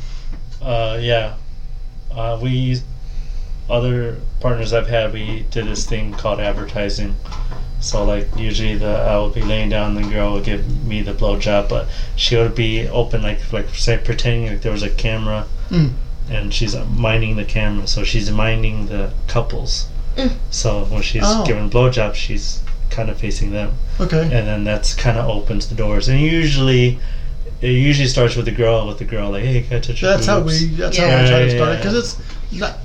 [0.60, 1.34] Uh, yeah.
[2.10, 2.80] Uh, we
[3.70, 7.16] other partners I've had, we did this thing called advertising.
[7.80, 11.02] So like usually the I would be laying down, and the girl would give me
[11.02, 14.90] the blowjob, but she would be open like like say pretending like there was a
[14.90, 15.92] camera, Mm.
[16.30, 19.88] And she's uh, minding the camera, so she's minding the couples.
[20.16, 20.32] Mm.
[20.50, 21.44] So when she's Oh.
[21.46, 22.60] giving blowjobs, she's
[22.90, 24.22] kind of facing them, okay.
[24.22, 26.08] and then that's kind of opens the doors.
[26.08, 26.98] And usually,
[27.60, 30.10] it usually starts with the girl, with the girl like, "Hey, can I touch your
[30.12, 30.66] That's how we.
[30.76, 31.10] That's Yeah.
[31.16, 32.16] how we try Yeah, to start it because it's
[32.52, 32.78] not,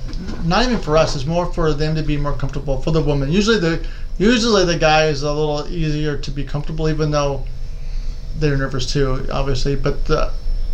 [0.46, 1.16] not even for us.
[1.16, 3.32] It's more for them to be more comfortable for the woman.
[3.32, 3.80] Usually the
[4.18, 7.46] usually the guy is a little easier to be comfortable, even though
[8.40, 9.76] they're nervous too, obviously.
[9.76, 10.32] But the,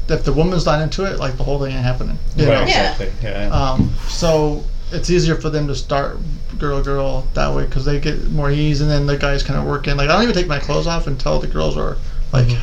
[0.07, 2.17] if the woman's not into it, like the whole thing ain't happening.
[2.35, 2.67] You Right, know?
[2.67, 2.91] Yeah.
[2.91, 3.11] exactly.
[3.23, 3.47] Yeah.
[3.49, 6.17] Um, so it's easier for them to start
[6.59, 9.65] girl girl that way because they get more ease, and then the guys kind of
[9.65, 9.97] work in.
[9.97, 11.97] Like I don't even take my clothes off until the girls are
[12.31, 12.59] like Mhm.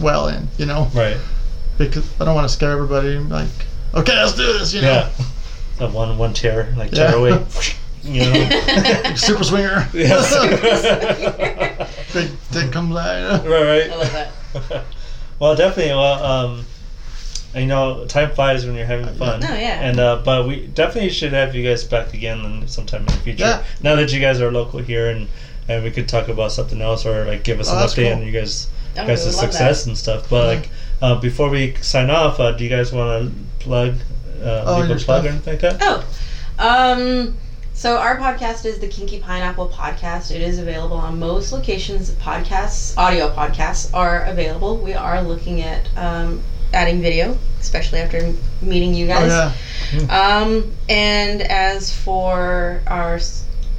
[0.00, 1.16] well in, you know, right.
[1.78, 3.18] because I don't want to scare everybody.
[3.18, 3.48] Like,
[3.94, 4.88] okay, let's do this, you know.
[4.88, 5.24] Yeah.
[5.78, 7.08] The one one chair, like Yeah.
[7.10, 7.44] chair away.
[8.04, 9.14] You know.
[9.16, 9.86] Super swinger.
[9.92, 10.32] yes.
[12.14, 13.44] Big dick comes out.
[13.44, 13.90] right, right.
[13.90, 14.84] I love that.
[15.38, 15.92] well, definitely.
[15.92, 16.66] Well, um,
[17.54, 19.42] you know, time flies when you're having fun.
[19.42, 19.80] Oh, yeah.
[19.80, 23.44] And uh, but we definitely should have you guys back again sometime in the future.
[23.44, 23.62] Yeah.
[23.82, 25.28] Now that you guys are local here and
[25.68, 28.20] and we could talk about something else or like give us Oh, an update cool.
[28.20, 30.28] on you guys Oh, guys' we would love success and stuff.
[30.28, 30.48] But Yeah.
[30.60, 30.68] like
[31.00, 33.94] uh, before we sign off, uh, do you guys want to plug?
[34.42, 35.24] Uh, Oh, leave a your plug stuff.
[35.24, 35.78] or anything like that?
[35.80, 36.04] Oh,
[36.58, 37.36] um,
[37.78, 40.32] so our podcast is the Kinky Pineapple Podcast.
[40.32, 42.10] It is available on most locations.
[42.10, 44.78] Podcasts, audio podcasts, are available.
[44.78, 46.42] We are looking at um,
[46.74, 49.30] adding video, especially after meeting you guys.
[49.30, 49.54] Oh
[49.92, 50.38] yeah.
[50.40, 53.20] Um, and as for our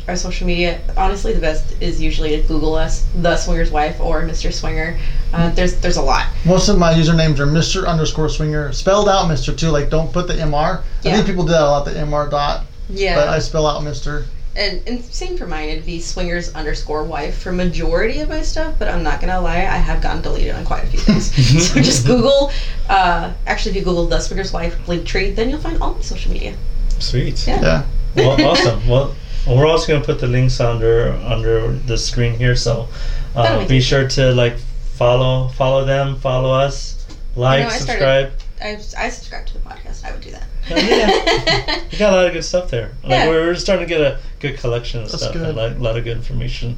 [0.07, 4.23] our social media, honestly, the best is usually to Google us, the Swinger's Wife or
[4.23, 4.53] Mr.
[4.53, 4.97] Swinger.
[5.33, 6.27] Uh, there's there's a lot.
[6.45, 7.85] Most of my usernames are Mr.
[7.85, 9.55] underscore swinger, spelled out Mr.
[9.55, 9.71] too.
[9.71, 10.83] Like don't put the Mr.
[11.03, 11.83] I think people do that a lot.
[11.83, 12.31] The Mr.
[12.31, 13.15] dot, Yeah.
[13.15, 14.25] but I spell out Mr.
[14.55, 15.69] and, and same for mine.
[15.69, 19.57] It'd be swingers underscore wife for majority of my stuff, but I'm not gonna lie,
[19.59, 21.31] I have gotten deleted on quite a few things.
[21.71, 22.51] so just Google.
[22.89, 26.01] Uh, actually, if you Google the swingers wife link tree, then you'll find all my
[26.01, 26.55] social media.
[26.99, 27.47] Sweet.
[27.47, 27.61] Yeah.
[27.61, 27.85] Yeah.
[28.15, 28.87] well, awesome.
[28.87, 29.15] Well,
[29.47, 32.87] we're also going to put the links under under the screen here, so
[33.35, 34.57] uh, be it- sure to like
[34.95, 38.31] follow follow them, follow us, like, I started- subscribe.
[38.61, 40.03] I, I subscribe to the podcast.
[40.03, 40.43] I would do that.
[40.69, 41.83] Yeah.
[41.91, 42.91] You got a lot of good stuff there.
[43.03, 43.27] Like Yeah.
[43.27, 45.47] we're, we're starting to get a good collection of That's stuff good.
[45.47, 46.77] and like, a lot of good information.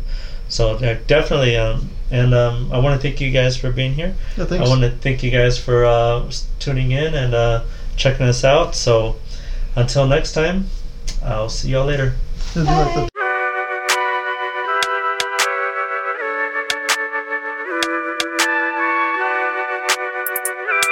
[0.50, 4.16] So yeah, definitely, um, and um, I want to thank you guys for being here.
[4.38, 4.46] Yeah.
[4.46, 4.66] Thanks.
[4.66, 6.30] I want to thank you guys for uh,
[6.60, 7.64] tuning in and uh,
[7.96, 8.76] checking us out.
[8.76, 9.16] So
[9.76, 10.66] until next time,
[11.24, 12.16] I'll see y'all later.